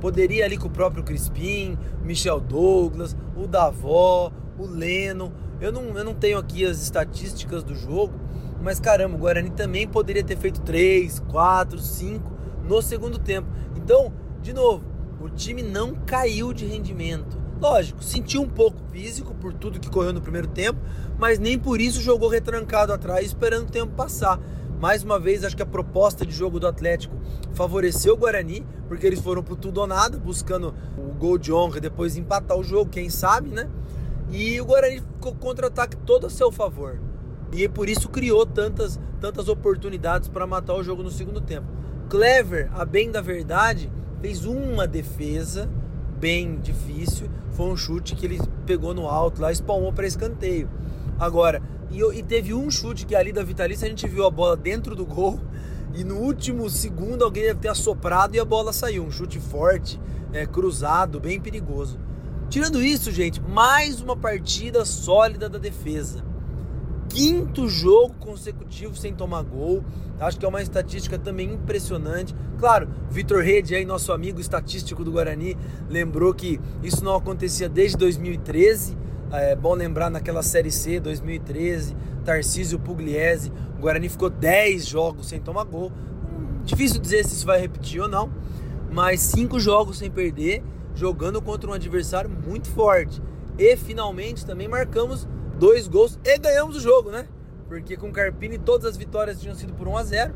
Poderia 0.00 0.44
ali 0.44 0.58
com 0.58 0.66
o 0.66 0.70
próprio 0.70 1.04
Crispim, 1.04 1.78
Michel 2.02 2.40
Douglas, 2.40 3.16
o 3.36 3.46
Davó, 3.46 4.32
o 4.58 4.66
Leno. 4.66 5.32
Eu 5.60 5.70
não, 5.70 5.96
eu 5.96 6.04
não 6.04 6.12
tenho 6.12 6.38
aqui 6.38 6.66
as 6.66 6.82
estatísticas 6.82 7.62
do 7.62 7.74
jogo, 7.76 8.14
mas 8.60 8.80
caramba, 8.80 9.14
o 9.14 9.18
Guarani 9.18 9.50
também 9.50 9.86
poderia 9.86 10.24
ter 10.24 10.36
feito 10.36 10.60
3, 10.60 11.20
4, 11.20 11.78
5 11.78 12.32
no 12.64 12.82
segundo 12.82 13.18
tempo. 13.18 13.48
Então, 13.76 14.12
de 14.42 14.52
novo, 14.52 14.84
o 15.20 15.30
time 15.30 15.62
não 15.62 15.94
caiu 15.94 16.52
de 16.52 16.66
rendimento. 16.66 17.45
Lógico, 17.60 18.04
sentiu 18.04 18.42
um 18.42 18.48
pouco 18.48 18.78
físico 18.92 19.34
por 19.34 19.52
tudo 19.54 19.80
que 19.80 19.88
correu 19.88 20.12
no 20.12 20.20
primeiro 20.20 20.46
tempo, 20.46 20.78
mas 21.18 21.38
nem 21.38 21.58
por 21.58 21.80
isso 21.80 22.02
jogou 22.02 22.28
retrancado 22.28 22.92
atrás 22.92 23.24
esperando 23.26 23.68
o 23.68 23.70
tempo 23.70 23.94
passar. 23.94 24.38
Mais 24.78 25.02
uma 25.02 25.18
vez, 25.18 25.42
acho 25.42 25.56
que 25.56 25.62
a 25.62 25.66
proposta 25.66 26.26
de 26.26 26.32
jogo 26.32 26.60
do 26.60 26.66
Atlético 26.66 27.16
favoreceu 27.54 28.12
o 28.12 28.16
Guarani, 28.16 28.66
porque 28.88 29.06
eles 29.06 29.20
foram 29.20 29.42
pro 29.42 29.56
tudo 29.56 29.80
ou 29.80 29.86
nada, 29.86 30.18
buscando 30.18 30.74
o 30.98 31.14
gol 31.14 31.38
de 31.38 31.50
honra 31.50 31.80
depois 31.80 32.16
empatar 32.16 32.58
o 32.58 32.62
jogo, 32.62 32.90
quem 32.90 33.08
sabe, 33.08 33.48
né? 33.48 33.70
E 34.30 34.60
o 34.60 34.66
Guarani 34.66 35.00
ficou 35.00 35.34
contra-ataque 35.34 35.96
todo 35.96 36.26
a 36.26 36.30
seu 36.30 36.52
favor. 36.52 37.00
E 37.52 37.66
por 37.70 37.88
isso 37.88 38.10
criou 38.10 38.44
tantas, 38.44 39.00
tantas 39.18 39.48
oportunidades 39.48 40.28
para 40.28 40.46
matar 40.46 40.74
o 40.74 40.82
jogo 40.82 41.02
no 41.02 41.10
segundo 41.10 41.40
tempo. 41.40 41.68
Clever, 42.10 42.68
a 42.74 42.84
bem 42.84 43.10
da 43.10 43.22
verdade, 43.22 43.90
fez 44.20 44.44
uma 44.44 44.86
defesa 44.86 45.70
bem 46.18 46.58
difícil. 46.60 47.28
Foi 47.52 47.66
um 47.66 47.76
chute 47.76 48.14
que 48.14 48.26
ele 48.26 48.40
pegou 48.64 48.94
no 48.94 49.06
alto 49.08 49.40
lá, 49.40 49.50
espalmou 49.50 49.92
para 49.92 50.06
escanteio. 50.06 50.68
Agora, 51.18 51.62
e, 51.90 52.00
e, 52.00 52.22
teve 52.22 52.52
um 52.52 52.70
chute 52.70 53.06
que 53.06 53.14
ali 53.14 53.32
da 53.32 53.42
Vitalícia 53.42 53.86
a 53.86 53.88
gente 53.88 54.06
viu 54.06 54.26
a 54.26 54.30
bola 54.30 54.56
dentro 54.56 54.94
do 54.94 55.06
gol 55.06 55.40
e 55.94 56.04
no 56.04 56.16
último 56.16 56.68
segundo 56.68 57.24
alguém 57.24 57.44
deve 57.44 57.60
ter 57.60 57.68
assoprado 57.68 58.34
e 58.34 58.40
a 58.40 58.44
bola 58.44 58.72
saiu. 58.72 59.04
Um 59.04 59.10
chute 59.10 59.38
forte, 59.38 60.00
é, 60.32 60.44
cruzado, 60.44 61.20
bem 61.20 61.40
perigoso. 61.40 61.98
Tirando 62.50 62.82
isso, 62.82 63.10
gente, 63.10 63.40
mais 63.40 64.00
uma 64.00 64.16
partida 64.16 64.84
sólida 64.84 65.48
da 65.48 65.58
defesa 65.58 66.35
quinto 67.16 67.66
jogo 67.66 68.14
consecutivo 68.20 68.94
sem 68.94 69.14
tomar 69.14 69.42
gol. 69.42 69.82
Acho 70.20 70.38
que 70.38 70.44
é 70.44 70.48
uma 70.48 70.60
estatística 70.60 71.18
também 71.18 71.50
impressionante. 71.54 72.36
Claro, 72.58 72.88
Vitor 73.10 73.42
Rede, 73.42 73.74
aí, 73.74 73.86
nosso 73.86 74.12
amigo 74.12 74.38
estatístico 74.38 75.02
do 75.02 75.10
Guarani, 75.10 75.56
lembrou 75.88 76.34
que 76.34 76.60
isso 76.82 77.02
não 77.02 77.14
acontecia 77.16 77.70
desde 77.70 77.96
2013. 77.96 78.98
É 79.32 79.56
bom 79.56 79.74
lembrar 79.74 80.10
naquela 80.10 80.42
Série 80.42 80.70
C, 80.70 81.00
2013, 81.00 81.96
Tarcísio 82.22 82.78
Pugliese, 82.78 83.50
o 83.78 83.80
Guarani 83.80 84.08
ficou 84.08 84.28
10 84.28 84.86
jogos 84.86 85.28
sem 85.28 85.40
tomar 85.40 85.64
gol. 85.64 85.90
Difícil 86.64 87.00
dizer 87.00 87.24
se 87.24 87.34
isso 87.34 87.46
vai 87.46 87.58
repetir 87.58 88.00
ou 88.00 88.08
não, 88.08 88.30
mas 88.90 89.20
cinco 89.20 89.58
jogos 89.58 89.98
sem 89.98 90.10
perder, 90.10 90.62
jogando 90.94 91.40
contra 91.40 91.70
um 91.70 91.72
adversário 91.72 92.30
muito 92.30 92.68
forte. 92.68 93.22
E 93.58 93.74
finalmente 93.76 94.44
também 94.44 94.68
marcamos 94.68 95.26
dois 95.58 95.88
gols 95.88 96.18
e 96.24 96.38
ganhamos 96.38 96.76
o 96.76 96.80
jogo, 96.80 97.10
né? 97.10 97.26
Porque 97.68 97.96
com 97.96 98.08
o 98.08 98.12
Carpini 98.12 98.58
todas 98.58 98.86
as 98.86 98.96
vitórias 98.96 99.40
tinham 99.40 99.54
sido 99.54 99.72
por 99.74 99.88
1 99.88 99.96
a 99.96 100.04
0 100.04 100.34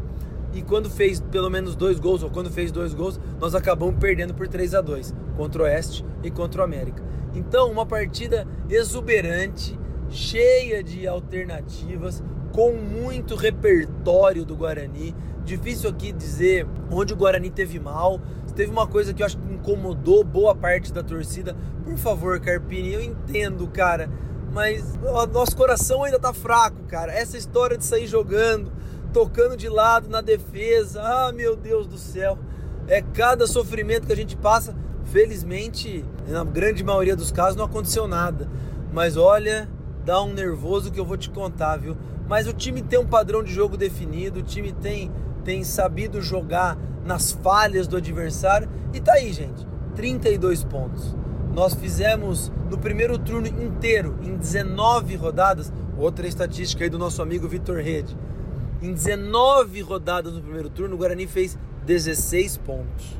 e 0.53 0.63
quando 0.63 0.91
fez 0.91 1.21
pelo 1.21 1.49
menos 1.49 1.77
dois 1.77 2.01
gols, 2.01 2.23
ou 2.23 2.31
quando 2.31 2.51
fez 2.51 2.73
dois 2.73 2.93
gols, 2.93 3.21
nós 3.39 3.55
acabamos 3.55 3.97
perdendo 4.01 4.35
por 4.35 4.49
3 4.49 4.75
a 4.75 4.81
2 4.81 5.15
contra 5.37 5.63
o 5.63 5.65
Oeste 5.65 6.05
e 6.25 6.31
contra 6.31 6.61
o 6.61 6.65
América. 6.65 7.03
Então, 7.35 7.71
uma 7.71 7.87
partida 7.87 8.47
exuberante, 8.69 9.79
cheia 10.09 10.83
de 10.83 11.07
alternativas, 11.07 12.21
com 12.53 12.73
muito 12.73 13.37
repertório 13.37 14.45
do 14.45 14.57
Guarani. 14.57 15.15
Difícil 15.45 15.89
aqui 15.89 16.11
dizer 16.11 16.67
onde 16.91 17.13
o 17.13 17.17
Guarani 17.17 17.49
teve 17.49 17.79
mal. 17.79 18.21
Teve 18.57 18.73
uma 18.73 18.89
coisa 18.89 19.15
que 19.15 19.23
eu 19.23 19.27
acho 19.27 19.39
que 19.39 19.55
incomodou 19.55 20.25
boa 20.25 20.55
parte 20.55 20.93
da 20.93 21.05
torcida. 21.05 21.57
Por 21.85 21.97
favor, 21.97 22.41
Carpini, 22.41 22.93
eu 22.93 23.01
entendo, 23.01 23.69
cara 23.69 24.11
mas 24.53 24.95
o 25.03 25.27
nosso 25.27 25.57
coração 25.57 26.03
ainda 26.05 26.19
tá 26.19 26.33
fraco, 26.33 26.83
cara. 26.89 27.13
Essa 27.13 27.37
história 27.37 27.77
de 27.77 27.85
sair 27.85 28.07
jogando, 28.07 28.73
tocando 29.13 29.57
de 29.57 29.69
lado 29.69 30.09
na 30.09 30.21
defesa, 30.21 31.01
ah, 31.03 31.33
meu 31.33 31.57
Deus 31.57 31.87
do 31.87 31.99
céu. 31.99 32.39
É 32.89 33.01
cada 33.01 33.47
sofrimento 33.47 34.07
que 34.07 34.13
a 34.13 34.17
gente 34.17 34.37
passa. 34.37 34.75
Felizmente, 35.05 36.05
na 36.29 36.45
grande 36.45 36.85
maioria 36.85 37.17
dos 37.17 37.31
casos 37.33 37.57
não 37.57 37.65
aconteceu 37.65 38.07
nada. 38.07 38.49
Mas 38.93 39.17
olha, 39.17 39.69
dá 40.05 40.23
um 40.23 40.33
nervoso 40.33 40.91
que 40.91 40.99
eu 40.99 41.05
vou 41.05 41.17
te 41.17 41.31
contar, 41.31 41.77
viu? 41.77 41.97
Mas 42.29 42.47
o 42.47 42.53
time 42.53 42.83
tem 42.83 42.99
um 42.99 43.07
padrão 43.07 43.43
de 43.43 43.53
jogo 43.53 43.77
definido, 43.77 44.41
o 44.41 44.43
time 44.43 44.73
tem 44.73 45.11
tem 45.45 45.65
sabido 45.65 46.21
jogar 46.21 46.77
nas 47.05 47.33
falhas 47.33 47.87
do 47.87 47.97
adversário 47.97 48.69
e 48.93 49.01
tá 49.01 49.15
aí, 49.15 49.33
gente. 49.33 49.67
32 49.97 50.65
pontos. 50.65 51.17
Nós 51.53 51.75
fizemos 51.75 52.51
no 52.71 52.79
primeiro 52.79 53.19
turno 53.19 53.49
inteiro, 53.49 54.17
em 54.23 54.37
19 54.37 55.17
rodadas, 55.17 55.73
outra 55.99 56.27
estatística 56.27 56.85
aí 56.85 56.91
do 56.91 56.99
nosso 56.99 57.21
amigo 57.21 57.49
Vitor 57.49 57.79
Rede. 57.79 58.17
Em 58.81 58.93
19 58.93 59.81
rodadas 59.83 60.33
no 60.33 60.41
primeiro 60.41 60.71
turno, 60.71 60.95
o 60.95 60.99
Guarani 60.99 61.27
fez 61.27 61.59
16 61.85 62.57
pontos. 62.59 63.19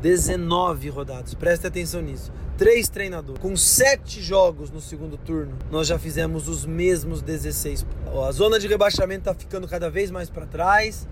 19 0.00 0.88
rodadas, 0.90 1.34
preste 1.34 1.66
atenção 1.66 2.00
nisso. 2.00 2.32
três 2.56 2.88
treinadores. 2.88 3.42
Com 3.42 3.54
sete 3.54 4.22
jogos 4.22 4.70
no 4.70 4.80
segundo 4.80 5.18
turno, 5.18 5.58
nós 5.70 5.86
já 5.86 5.98
fizemos 5.98 6.48
os 6.48 6.64
mesmos 6.64 7.20
16 7.20 7.82
pontos. 7.82 8.24
A 8.24 8.32
zona 8.32 8.58
de 8.58 8.66
rebaixamento 8.66 9.24
tá 9.24 9.34
ficando 9.34 9.68
cada 9.68 9.90
vez 9.90 10.10
mais 10.10 10.30
para 10.30 10.46
trás. 10.46 11.06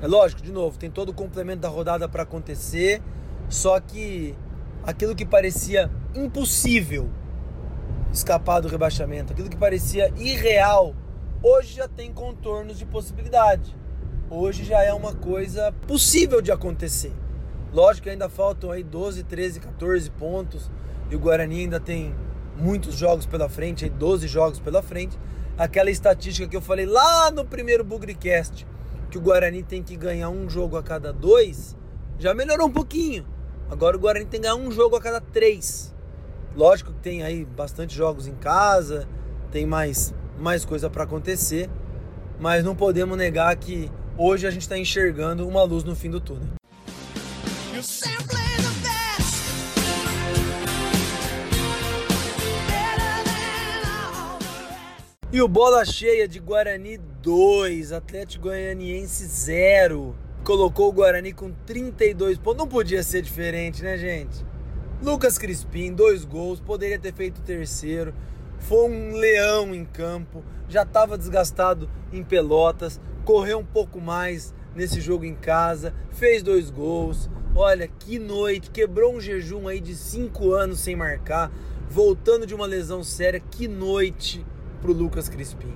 É 0.00 0.06
lógico, 0.06 0.42
de 0.42 0.52
novo, 0.52 0.78
tem 0.78 0.90
todo 0.90 1.08
o 1.08 1.12
complemento 1.12 1.62
da 1.62 1.68
rodada 1.68 2.08
para 2.08 2.22
acontecer. 2.22 3.02
Só 3.48 3.80
que 3.80 4.36
aquilo 4.86 5.14
que 5.14 5.24
parecia 5.24 5.90
impossível 6.14 7.10
escapar 8.12 8.60
do 8.60 8.68
rebaixamento, 8.68 9.32
aquilo 9.32 9.48
que 9.48 9.56
parecia 9.56 10.12
irreal, 10.16 10.94
hoje 11.42 11.74
já 11.74 11.88
tem 11.88 12.12
contornos 12.12 12.78
de 12.78 12.86
possibilidade. 12.86 13.76
Hoje 14.30 14.64
já 14.64 14.82
é 14.82 14.92
uma 14.92 15.14
coisa 15.14 15.72
possível 15.86 16.40
de 16.40 16.52
acontecer. 16.52 17.12
Lógico 17.72 18.04
que 18.04 18.10
ainda 18.10 18.28
faltam 18.28 18.70
aí 18.70 18.82
12, 18.82 19.24
13, 19.24 19.60
14 19.60 20.10
pontos 20.10 20.70
e 21.10 21.16
o 21.16 21.18
Guarani 21.18 21.60
ainda 21.60 21.80
tem 21.80 22.14
muitos 22.56 22.94
jogos 22.94 23.26
pela 23.26 23.48
frente, 23.48 23.84
aí 23.84 23.90
12 23.90 24.28
jogos 24.28 24.60
pela 24.60 24.82
frente. 24.82 25.18
Aquela 25.58 25.90
estatística 25.90 26.48
que 26.48 26.56
eu 26.56 26.62
falei 26.62 26.86
lá 26.86 27.30
no 27.30 27.44
primeiro 27.44 27.84
Bugrecast, 27.84 28.66
que 29.10 29.18
o 29.18 29.20
Guarani 29.20 29.62
tem 29.62 29.82
que 29.82 29.96
ganhar 29.96 30.30
um 30.30 30.48
jogo 30.48 30.76
a 30.76 30.82
cada 30.82 31.12
dois, 31.12 31.76
já 32.18 32.32
melhorou 32.32 32.68
um 32.68 32.72
pouquinho. 32.72 33.33
Agora 33.70 33.96
o 33.96 34.00
Guarani 34.00 34.26
tem 34.26 34.40
que 34.40 34.46
ganhar 34.46 34.56
um 34.56 34.70
jogo 34.70 34.96
a 34.96 35.00
cada 35.00 35.20
três. 35.20 35.94
Lógico 36.54 36.92
que 36.92 37.00
tem 37.00 37.22
aí 37.22 37.44
bastante 37.44 37.94
jogos 37.94 38.26
em 38.26 38.34
casa, 38.34 39.08
tem 39.50 39.66
mais, 39.66 40.14
mais 40.38 40.64
coisa 40.64 40.88
para 40.88 41.04
acontecer, 41.04 41.68
mas 42.38 42.62
não 42.62 42.76
podemos 42.76 43.16
negar 43.16 43.54
que 43.56 43.90
hoje 44.16 44.46
a 44.46 44.50
gente 44.50 44.62
está 44.62 44.78
enxergando 44.78 45.48
uma 45.48 45.62
luz 45.64 45.82
no 45.82 45.96
fim 45.96 46.10
do 46.10 46.20
túnel. 46.20 46.48
E 55.32 55.42
o 55.42 55.48
bola 55.48 55.84
cheia 55.84 56.28
de 56.28 56.38
Guarani 56.38 56.96
2, 56.96 57.90
Atlético 57.90 58.44
Goianiense 58.44 59.24
0. 59.26 60.14
Colocou 60.44 60.90
o 60.90 60.92
Guarani 60.92 61.32
com 61.32 61.50
32 61.64 62.36
pontos. 62.36 62.58
Não 62.58 62.68
podia 62.68 63.02
ser 63.02 63.22
diferente, 63.22 63.82
né, 63.82 63.96
gente? 63.96 64.44
Lucas 65.02 65.38
Crispim, 65.38 65.90
dois 65.90 66.22
gols, 66.22 66.60
poderia 66.60 66.98
ter 66.98 67.14
feito 67.14 67.38
o 67.38 67.42
terceiro. 67.42 68.14
Foi 68.58 68.90
um 68.90 69.16
leão 69.16 69.74
em 69.74 69.86
campo, 69.86 70.44
já 70.68 70.82
estava 70.82 71.16
desgastado 71.16 71.88
em 72.12 72.22
pelotas, 72.22 73.00
correu 73.24 73.58
um 73.58 73.64
pouco 73.64 74.02
mais 74.02 74.54
nesse 74.74 75.00
jogo 75.00 75.24
em 75.24 75.34
casa, 75.34 75.94
fez 76.10 76.42
dois 76.42 76.68
gols. 76.68 77.30
Olha 77.56 77.88
que 77.88 78.18
noite, 78.18 78.70
quebrou 78.70 79.14
um 79.14 79.20
jejum 79.20 79.66
aí 79.66 79.80
de 79.80 79.94
cinco 79.94 80.52
anos 80.52 80.80
sem 80.80 80.94
marcar, 80.94 81.50
voltando 81.88 82.46
de 82.46 82.54
uma 82.54 82.66
lesão 82.66 83.02
séria. 83.02 83.40
Que 83.40 83.66
noite 83.66 84.44
pro 84.82 84.92
Lucas 84.92 85.26
Crispim. 85.26 85.72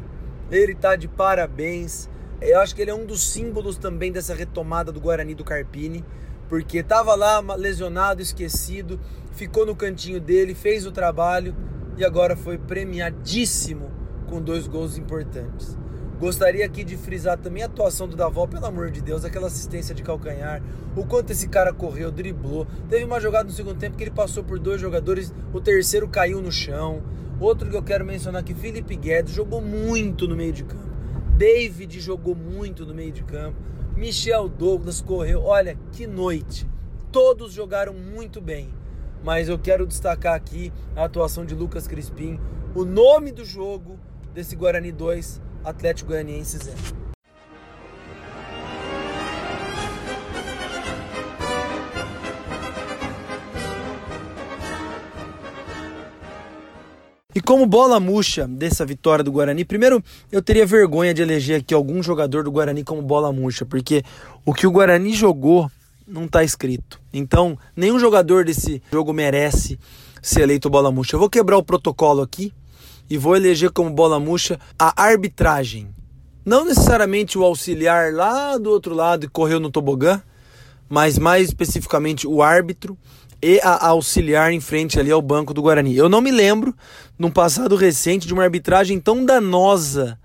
Ele 0.50 0.74
tá 0.74 0.94
de 0.94 1.08
parabéns. 1.08 2.10
Eu 2.40 2.60
acho 2.60 2.74
que 2.74 2.82
ele 2.82 2.90
é 2.90 2.94
um 2.94 3.04
dos 3.04 3.26
símbolos 3.26 3.76
também 3.76 4.12
dessa 4.12 4.32
retomada 4.32 4.92
do 4.92 5.00
Guarani 5.00 5.34
do 5.34 5.44
Carpini, 5.44 6.04
porque 6.48 6.82
tava 6.82 7.14
lá 7.16 7.40
lesionado, 7.56 8.22
esquecido, 8.22 8.98
ficou 9.32 9.66
no 9.66 9.74
cantinho 9.74 10.20
dele, 10.20 10.54
fez 10.54 10.86
o 10.86 10.92
trabalho 10.92 11.54
e 11.96 12.04
agora 12.04 12.36
foi 12.36 12.56
premiadíssimo 12.56 13.90
com 14.28 14.40
dois 14.40 14.68
gols 14.68 14.96
importantes. 14.96 15.76
Gostaria 16.20 16.64
aqui 16.64 16.84
de 16.84 16.96
frisar 16.96 17.38
também 17.38 17.62
a 17.62 17.66
atuação 17.66 18.08
do 18.08 18.16
Davó, 18.16 18.46
pelo 18.46 18.66
amor 18.66 18.90
de 18.90 19.00
Deus, 19.00 19.24
aquela 19.24 19.48
assistência 19.48 19.94
de 19.94 20.02
calcanhar, 20.02 20.62
o 20.96 21.04
quanto 21.04 21.30
esse 21.30 21.48
cara 21.48 21.72
correu, 21.72 22.10
driblou. 22.10 22.66
Teve 22.88 23.04
uma 23.04 23.20
jogada 23.20 23.44
no 23.44 23.54
segundo 23.54 23.78
tempo 23.78 23.96
que 23.96 24.04
ele 24.04 24.10
passou 24.10 24.42
por 24.42 24.58
dois 24.58 24.80
jogadores, 24.80 25.32
o 25.52 25.60
terceiro 25.60 26.08
caiu 26.08 26.40
no 26.40 26.50
chão. 26.50 27.02
Outro 27.40 27.68
que 27.70 27.76
eu 27.76 27.82
quero 27.82 28.04
mencionar 28.04 28.40
aqui, 28.40 28.54
Felipe 28.54 28.96
Guedes, 28.96 29.32
jogou 29.32 29.60
muito 29.60 30.26
no 30.26 30.34
meio 30.34 30.52
de 30.52 30.64
campo. 30.64 30.87
David 31.38 32.00
jogou 32.00 32.34
muito 32.34 32.84
no 32.84 32.92
meio 32.92 33.12
de 33.12 33.22
campo. 33.22 33.56
Michel 33.96 34.48
Douglas 34.48 35.00
correu. 35.00 35.44
Olha, 35.44 35.78
que 35.92 36.04
noite. 36.04 36.68
Todos 37.12 37.52
jogaram 37.52 37.94
muito 37.94 38.40
bem. 38.40 38.74
Mas 39.22 39.48
eu 39.48 39.56
quero 39.56 39.86
destacar 39.86 40.34
aqui 40.34 40.72
a 40.96 41.04
atuação 41.04 41.46
de 41.46 41.54
Lucas 41.54 41.86
Crispim. 41.86 42.40
O 42.74 42.84
nome 42.84 43.30
do 43.30 43.44
jogo 43.44 44.00
desse 44.34 44.56
Guarani 44.56 44.90
2, 44.90 45.40
Atlético 45.62 46.10
Goianiense 46.10 46.58
0. 46.58 47.07
Como 57.48 57.64
bola 57.64 57.98
murcha 57.98 58.46
dessa 58.46 58.84
vitória 58.84 59.24
do 59.24 59.32
Guarani, 59.32 59.64
primeiro 59.64 60.04
eu 60.30 60.42
teria 60.42 60.66
vergonha 60.66 61.14
de 61.14 61.22
eleger 61.22 61.60
aqui 61.60 61.72
algum 61.72 62.02
jogador 62.02 62.44
do 62.44 62.50
Guarani 62.50 62.84
como 62.84 63.00
bola 63.00 63.32
murcha, 63.32 63.64
porque 63.64 64.02
o 64.44 64.52
que 64.52 64.66
o 64.66 64.70
Guarani 64.70 65.14
jogou 65.14 65.70
não 66.06 66.26
está 66.26 66.44
escrito. 66.44 67.00
Então, 67.10 67.58
nenhum 67.74 67.98
jogador 67.98 68.44
desse 68.44 68.82
jogo 68.92 69.14
merece 69.14 69.78
ser 70.20 70.42
eleito 70.42 70.68
bola 70.68 70.92
murcha. 70.92 71.16
Eu 71.16 71.20
vou 71.20 71.30
quebrar 71.30 71.56
o 71.56 71.62
protocolo 71.62 72.20
aqui 72.20 72.52
e 73.08 73.16
vou 73.16 73.34
eleger 73.34 73.70
como 73.70 73.88
bola 73.88 74.20
murcha 74.20 74.60
a 74.78 75.02
arbitragem. 75.02 75.88
Não 76.44 76.66
necessariamente 76.66 77.38
o 77.38 77.44
auxiliar 77.44 78.12
lá 78.12 78.58
do 78.58 78.68
outro 78.68 78.94
lado 78.94 79.26
que 79.26 79.32
correu 79.32 79.58
no 79.58 79.70
tobogã, 79.70 80.20
mas 80.86 81.18
mais 81.18 81.48
especificamente 81.48 82.26
o 82.26 82.42
árbitro 82.42 82.94
e 83.42 83.60
a 83.62 83.88
auxiliar 83.88 84.52
em 84.52 84.60
frente 84.60 84.98
ali 84.98 85.10
ao 85.10 85.22
banco 85.22 85.54
do 85.54 85.62
Guarani. 85.62 85.96
Eu 85.96 86.08
não 86.08 86.20
me 86.20 86.30
lembro, 86.30 86.74
num 87.18 87.30
passado 87.30 87.76
recente, 87.76 88.26
de 88.26 88.34
uma 88.34 88.42
arbitragem 88.42 88.98
tão 89.00 89.24
danosa 89.24 90.18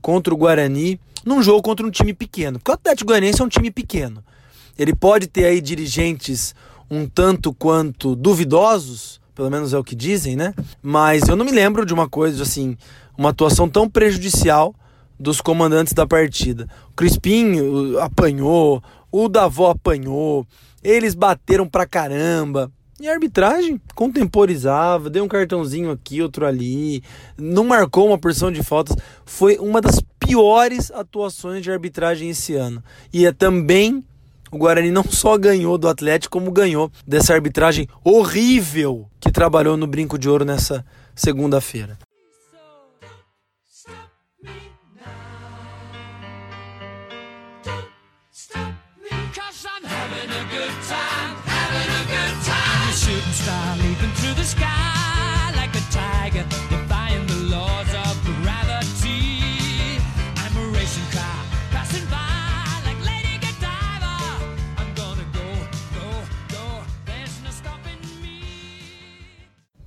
contra 0.00 0.32
o 0.32 0.36
Guarani 0.36 1.00
num 1.24 1.42
jogo 1.42 1.62
contra 1.62 1.86
um 1.86 1.90
time 1.90 2.14
pequeno. 2.14 2.58
Porque 2.58 2.70
o 2.70 2.74
Atlético 2.74 3.08
Goianiense 3.08 3.40
é 3.40 3.44
um 3.44 3.48
time 3.48 3.70
pequeno. 3.70 4.22
Ele 4.78 4.94
pode 4.94 5.26
ter 5.26 5.44
aí 5.44 5.60
dirigentes 5.60 6.54
um 6.90 7.06
tanto 7.06 7.52
quanto 7.52 8.16
duvidosos, 8.16 9.20
pelo 9.34 9.50
menos 9.50 9.72
é 9.72 9.78
o 9.78 9.84
que 9.84 9.94
dizem, 9.94 10.36
né? 10.36 10.54
Mas 10.82 11.28
eu 11.28 11.36
não 11.36 11.44
me 11.44 11.52
lembro 11.52 11.84
de 11.84 11.92
uma 11.92 12.08
coisa 12.08 12.42
assim, 12.42 12.76
uma 13.16 13.30
atuação 13.30 13.68
tão 13.68 13.88
prejudicial 13.88 14.74
dos 15.18 15.40
comandantes 15.40 15.92
da 15.92 16.06
partida. 16.06 16.66
O 16.90 16.94
Crispim 16.94 17.56
apanhou, 18.00 18.82
o 19.12 19.28
Davó 19.28 19.70
apanhou, 19.70 20.46
eles 20.82 21.14
bateram 21.14 21.68
pra 21.68 21.86
caramba. 21.86 22.70
E 23.00 23.08
a 23.08 23.12
arbitragem 23.12 23.80
contemporizava, 23.94 25.08
deu 25.08 25.24
um 25.24 25.28
cartãozinho 25.28 25.90
aqui, 25.90 26.20
outro 26.20 26.44
ali, 26.44 27.02
não 27.38 27.64
marcou 27.64 28.06
uma 28.06 28.18
porção 28.18 28.52
de 28.52 28.62
faltas. 28.62 28.94
Foi 29.24 29.56
uma 29.56 29.80
das 29.80 30.02
piores 30.18 30.90
atuações 30.90 31.62
de 31.62 31.72
arbitragem 31.72 32.28
esse 32.28 32.54
ano. 32.54 32.84
E 33.10 33.24
é 33.24 33.32
também 33.32 34.04
o 34.52 34.58
Guarani 34.58 34.90
não 34.90 35.04
só 35.04 35.38
ganhou 35.38 35.78
do 35.78 35.88
Atlético, 35.88 36.38
como 36.38 36.50
ganhou 36.50 36.90
dessa 37.06 37.32
arbitragem 37.32 37.88
horrível 38.04 39.08
que 39.18 39.30
trabalhou 39.30 39.76
no 39.76 39.86
Brinco 39.86 40.18
de 40.18 40.28
Ouro 40.28 40.44
nessa 40.44 40.84
segunda-feira. 41.14 41.96
Leaping 53.82 54.12
through 54.14 54.34
the 54.34 54.44
sky 54.44 55.52
like 55.56 55.74
a 55.76 55.84
tiger, 55.90 56.44
defying 56.68 57.26
the 57.26 57.54
laws 57.54 57.88
of 58.06 58.14
gravity. 58.42 59.98
I'm 60.36 60.56
a 60.56 60.66
racing 60.76 61.08
car 61.12 61.44
passing 61.70 62.06
by 62.06 62.80
like 62.84 63.00
Lady. 63.04 63.38
I'm 64.78 64.94
gonna 64.94 65.26
go, 65.32 65.48
go, 65.94 66.08
go. 66.54 66.82
There's 67.06 67.42
no 67.44 67.50
stopping 67.50 68.00
me. 68.22 68.42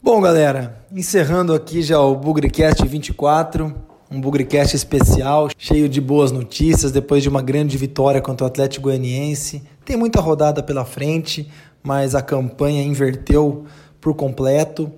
Bom, 0.02 0.22
galera, 0.22 0.86
encerrando 0.92 1.54
aqui 1.54 1.82
já 1.82 2.00
o 2.00 2.16
Bugrecast 2.16 2.86
24 2.86 3.94
um 4.14 4.22
Bugrecast 4.22 4.76
especial, 4.76 5.50
cheio 5.58 5.90
de 5.90 6.00
boas 6.00 6.32
notícias 6.32 6.92
depois 6.92 7.24
de 7.24 7.30
uma 7.30 7.42
grande 7.42 7.76
vitória 7.78 8.22
contra 8.22 8.46
o 8.46 8.48
Atlético 8.48 8.84
Goianiense. 8.84 9.64
Tem 9.84 9.98
muita 9.98 10.22
rodada 10.22 10.62
pela 10.62 10.86
frente, 10.86 11.50
mas 11.84 12.16
a 12.16 12.22
campanha 12.22 12.82
inverteu 12.82 13.66
por 14.00 14.14
completo. 14.14 14.92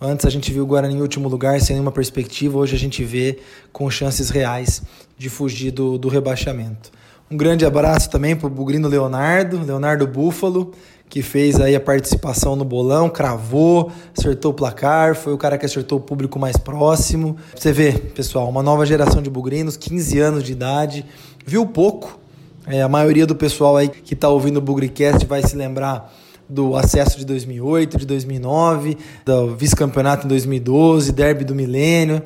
Antes 0.00 0.24
a 0.24 0.30
gente 0.30 0.52
viu 0.52 0.62
o 0.62 0.66
Guarani 0.66 0.94
em 0.94 1.02
último 1.02 1.28
lugar, 1.28 1.60
sem 1.60 1.74
nenhuma 1.74 1.90
perspectiva, 1.90 2.56
hoje 2.56 2.76
a 2.76 2.78
gente 2.78 3.04
vê 3.04 3.40
com 3.72 3.90
chances 3.90 4.30
reais 4.30 4.80
de 5.16 5.28
fugir 5.28 5.72
do, 5.72 5.98
do 5.98 6.08
rebaixamento. 6.08 6.92
Um 7.28 7.36
grande 7.36 7.66
abraço 7.66 8.08
também 8.08 8.36
para 8.36 8.46
o 8.46 8.50
Bugrino 8.50 8.88
Leonardo, 8.88 9.62
Leonardo 9.62 10.06
Búfalo, 10.06 10.72
que 11.08 11.20
fez 11.20 11.60
aí 11.60 11.74
a 11.74 11.80
participação 11.80 12.54
no 12.54 12.64
bolão, 12.64 13.10
cravou, 13.10 13.90
acertou 14.16 14.52
o 14.52 14.54
placar, 14.54 15.14
foi 15.14 15.32
o 15.32 15.38
cara 15.38 15.58
que 15.58 15.66
acertou 15.66 15.98
o 15.98 16.00
público 16.00 16.38
mais 16.38 16.56
próximo. 16.56 17.36
Você 17.54 17.72
vê, 17.72 17.92
pessoal, 17.92 18.48
uma 18.48 18.62
nova 18.62 18.86
geração 18.86 19.20
de 19.20 19.28
bugrinos, 19.28 19.76
15 19.76 20.18
anos 20.18 20.44
de 20.44 20.52
idade, 20.52 21.04
viu 21.44 21.66
pouco. 21.66 22.18
É, 22.66 22.82
a 22.82 22.88
maioria 22.88 23.26
do 23.26 23.34
pessoal 23.34 23.76
aí 23.76 23.88
que 23.88 24.14
está 24.14 24.28
ouvindo 24.28 24.58
o 24.58 24.60
Bugricast 24.60 25.26
vai 25.26 25.42
se 25.42 25.56
lembrar 25.56 26.14
do 26.48 26.76
acesso 26.76 27.18
de 27.18 27.26
2008, 27.26 27.98
de 27.98 28.06
2009, 28.06 28.96
do 29.24 29.54
vice-campeonato 29.54 30.26
em 30.26 30.28
2012, 30.28 31.12
derby 31.12 31.44
do 31.44 31.54
milênio, 31.54 32.22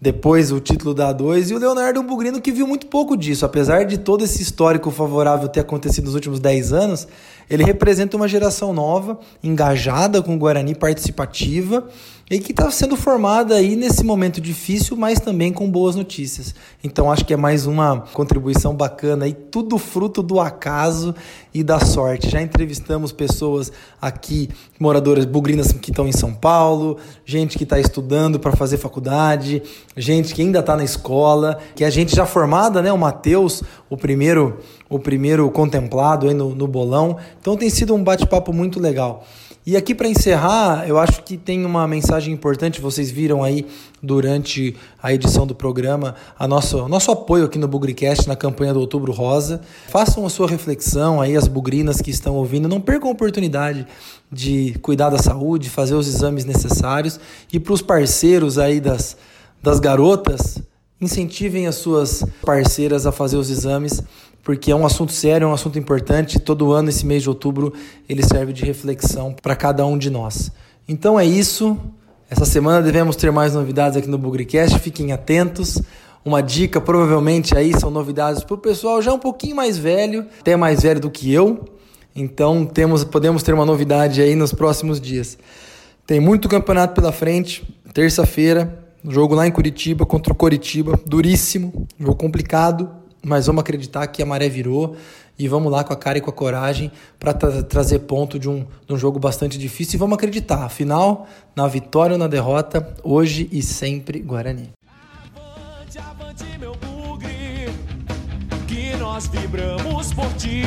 depois 0.00 0.52
o 0.52 0.60
título 0.60 0.92
da 0.92 1.14
A2 1.14 1.50
e 1.50 1.54
o 1.54 1.58
Leonardo 1.58 2.02
Bugrino 2.02 2.40
que 2.40 2.52
viu 2.52 2.66
muito 2.66 2.86
pouco 2.86 3.16
disso, 3.16 3.46
apesar 3.46 3.84
de 3.84 3.96
todo 3.96 4.24
esse 4.24 4.42
histórico 4.42 4.90
favorável 4.90 5.48
ter 5.48 5.60
acontecido 5.60 6.04
nos 6.04 6.14
últimos 6.14 6.38
10 6.38 6.72
anos, 6.72 7.08
ele 7.48 7.64
representa 7.64 8.16
uma 8.16 8.28
geração 8.28 8.72
nova, 8.72 9.18
engajada 9.42 10.22
com 10.22 10.34
o 10.34 10.38
Guarani, 10.38 10.74
participativa 10.74 11.88
e 12.28 12.40
que 12.40 12.50
está 12.50 12.68
sendo 12.72 12.96
formada 12.96 13.54
aí 13.54 13.76
nesse 13.76 14.02
momento 14.02 14.40
difícil, 14.40 14.96
mas 14.96 15.20
também 15.20 15.52
com 15.52 15.70
boas 15.70 15.94
notícias. 15.94 16.56
Então 16.82 17.10
acho 17.10 17.24
que 17.24 17.32
é 17.32 17.36
mais 17.36 17.66
uma 17.66 18.00
contribuição 18.00 18.74
bacana 18.74 19.28
e 19.28 19.32
tudo 19.32 19.78
fruto 19.78 20.24
do 20.24 20.40
acaso 20.40 21.14
e 21.54 21.62
da 21.62 21.78
sorte. 21.78 22.28
Já 22.28 22.42
entrevistamos 22.42 23.12
pessoas 23.12 23.70
aqui, 24.02 24.48
moradoras 24.80 25.24
bugrinas 25.24 25.70
que 25.70 25.92
estão 25.92 26.08
em 26.08 26.12
São 26.12 26.34
Paulo, 26.34 26.96
gente 27.24 27.56
que 27.56 27.62
está 27.62 27.78
estudando 27.78 28.40
para 28.40 28.56
fazer 28.56 28.76
faculdade, 28.76 29.62
gente 29.96 30.34
que 30.34 30.42
ainda 30.42 30.58
está 30.58 30.76
na 30.76 30.84
escola, 30.84 31.60
que 31.76 31.84
a 31.84 31.90
gente 31.90 32.14
já 32.14 32.26
formada, 32.26 32.82
né? 32.82 32.92
O 32.92 32.98
Matheus, 32.98 33.62
o 33.88 33.96
primeiro, 33.96 34.58
o 34.90 34.98
primeiro 34.98 35.48
contemplado 35.52 36.26
aí 36.26 36.34
no, 36.34 36.56
no 36.56 36.66
bolão. 36.66 37.18
Então 37.40 37.56
tem 37.56 37.70
sido 37.70 37.94
um 37.94 38.02
bate-papo 38.02 38.52
muito 38.52 38.80
legal. 38.80 39.24
E 39.66 39.76
aqui 39.76 39.96
para 39.96 40.06
encerrar, 40.06 40.88
eu 40.88 40.96
acho 40.96 41.24
que 41.24 41.36
tem 41.36 41.64
uma 41.64 41.88
mensagem 41.88 42.32
importante, 42.32 42.80
vocês 42.80 43.10
viram 43.10 43.42
aí 43.42 43.66
durante 44.00 44.76
a 45.02 45.12
edição 45.12 45.44
do 45.44 45.56
programa, 45.56 46.14
a 46.38 46.46
nosso, 46.46 46.86
nosso 46.86 47.10
apoio 47.10 47.46
aqui 47.46 47.58
no 47.58 47.66
Bugricast 47.66 48.28
na 48.28 48.36
campanha 48.36 48.72
do 48.72 48.78
Outubro 48.78 49.10
Rosa. 49.10 49.60
Façam 49.88 50.24
a 50.24 50.30
sua 50.30 50.46
reflexão 50.46 51.20
aí, 51.20 51.36
as 51.36 51.48
bugrinas 51.48 52.00
que 52.00 52.12
estão 52.12 52.36
ouvindo, 52.36 52.68
não 52.68 52.80
percam 52.80 53.08
a 53.08 53.12
oportunidade 53.12 53.84
de 54.30 54.78
cuidar 54.82 55.10
da 55.10 55.18
saúde, 55.18 55.68
fazer 55.68 55.96
os 55.96 56.06
exames 56.06 56.44
necessários 56.44 57.18
e 57.52 57.58
para 57.58 57.72
os 57.72 57.82
parceiros 57.82 58.58
aí 58.60 58.78
das, 58.78 59.16
das 59.60 59.80
garotas, 59.80 60.62
incentivem 61.00 61.66
as 61.66 61.74
suas 61.74 62.24
parceiras 62.40 63.04
a 63.04 63.10
fazer 63.10 63.36
os 63.36 63.50
exames 63.50 64.00
porque 64.46 64.70
é 64.70 64.76
um 64.76 64.86
assunto 64.86 65.10
sério, 65.10 65.46
é 65.46 65.48
um 65.48 65.52
assunto 65.52 65.76
importante. 65.76 66.38
Todo 66.38 66.70
ano, 66.70 66.88
esse 66.88 67.04
mês 67.04 67.20
de 67.24 67.28
outubro, 67.28 67.72
ele 68.08 68.22
serve 68.22 68.52
de 68.52 68.64
reflexão 68.64 69.34
para 69.42 69.56
cada 69.56 69.84
um 69.84 69.98
de 69.98 70.08
nós. 70.08 70.52
Então 70.86 71.18
é 71.18 71.26
isso. 71.26 71.76
Essa 72.30 72.44
semana 72.44 72.80
devemos 72.80 73.16
ter 73.16 73.32
mais 73.32 73.54
novidades 73.54 73.98
aqui 73.98 74.06
no 74.06 74.16
Bugricast. 74.16 74.78
Fiquem 74.78 75.10
atentos. 75.10 75.82
Uma 76.24 76.40
dica, 76.40 76.80
provavelmente 76.80 77.58
aí 77.58 77.76
são 77.76 77.90
novidades 77.90 78.44
para 78.44 78.54
o 78.54 78.58
pessoal 78.58 79.02
já 79.02 79.12
um 79.12 79.18
pouquinho 79.18 79.56
mais 79.56 79.76
velho, 79.76 80.24
até 80.38 80.54
mais 80.54 80.82
velho 80.82 81.00
do 81.00 81.10
que 81.10 81.32
eu. 81.32 81.64
Então 82.14 82.64
temos, 82.64 83.02
podemos 83.02 83.42
ter 83.42 83.52
uma 83.52 83.66
novidade 83.66 84.22
aí 84.22 84.36
nos 84.36 84.52
próximos 84.52 85.00
dias. 85.00 85.36
Tem 86.06 86.20
muito 86.20 86.48
campeonato 86.48 86.94
pela 86.94 87.10
frente. 87.10 87.64
Terça-feira, 87.92 88.78
jogo 89.08 89.34
lá 89.34 89.44
em 89.44 89.50
Curitiba 89.50 90.06
contra 90.06 90.32
o 90.32 90.36
Coritiba, 90.36 90.96
duríssimo, 91.04 91.88
jogo 91.98 92.14
complicado 92.14 93.04
mas 93.26 93.46
vamos 93.46 93.60
acreditar 93.60 94.06
que 94.06 94.22
a 94.22 94.26
maré 94.26 94.48
virou 94.48 94.96
e 95.36 95.48
vamos 95.48 95.70
lá 95.70 95.82
com 95.82 95.92
a 95.92 95.96
cara 95.96 96.16
e 96.16 96.20
com 96.20 96.30
a 96.30 96.32
coragem 96.32 96.92
para 97.18 97.34
tra 97.34 97.60
trazer 97.64 97.98
ponto 98.00 98.38
de 98.38 98.48
um, 98.48 98.64
de 98.86 98.94
um 98.94 98.96
jogo 98.96 99.18
bastante 99.18 99.58
difícil 99.58 99.96
e 99.96 99.98
vamos 99.98 100.14
acreditar, 100.14 100.64
afinal, 100.64 101.26
na 101.54 101.66
vitória 101.66 102.12
ou 102.12 102.18
na 102.18 102.28
derrota, 102.28 102.94
hoje 103.02 103.48
e 103.50 103.62
sempre 103.62 104.20
Guarani. 104.20 104.70
Avante, 105.34 105.98
avante, 105.98 106.44
meu 106.60 106.76
bugre, 106.76 107.68
que 108.68 108.96
nós 108.96 109.26
vibramos 109.26 110.12
por 110.12 110.32
ti, 110.34 110.62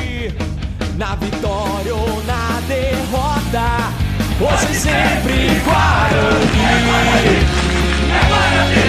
na 0.98 1.14
vitória 1.14 1.94
ou 1.94 2.22
na 2.24 2.60
derrota, 2.68 3.64
hoje 4.38 4.70
e 4.70 4.74
sempre 4.74 5.48
Guarani. 5.64 6.60
É 6.60 6.84
Guarani, 6.86 7.38
é 8.12 8.20
Guarani, 8.28 8.80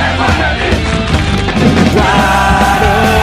é 0.00 0.16
Guarani. 0.16 0.98
Guarani. 1.94 2.67
Oh. 2.80 3.17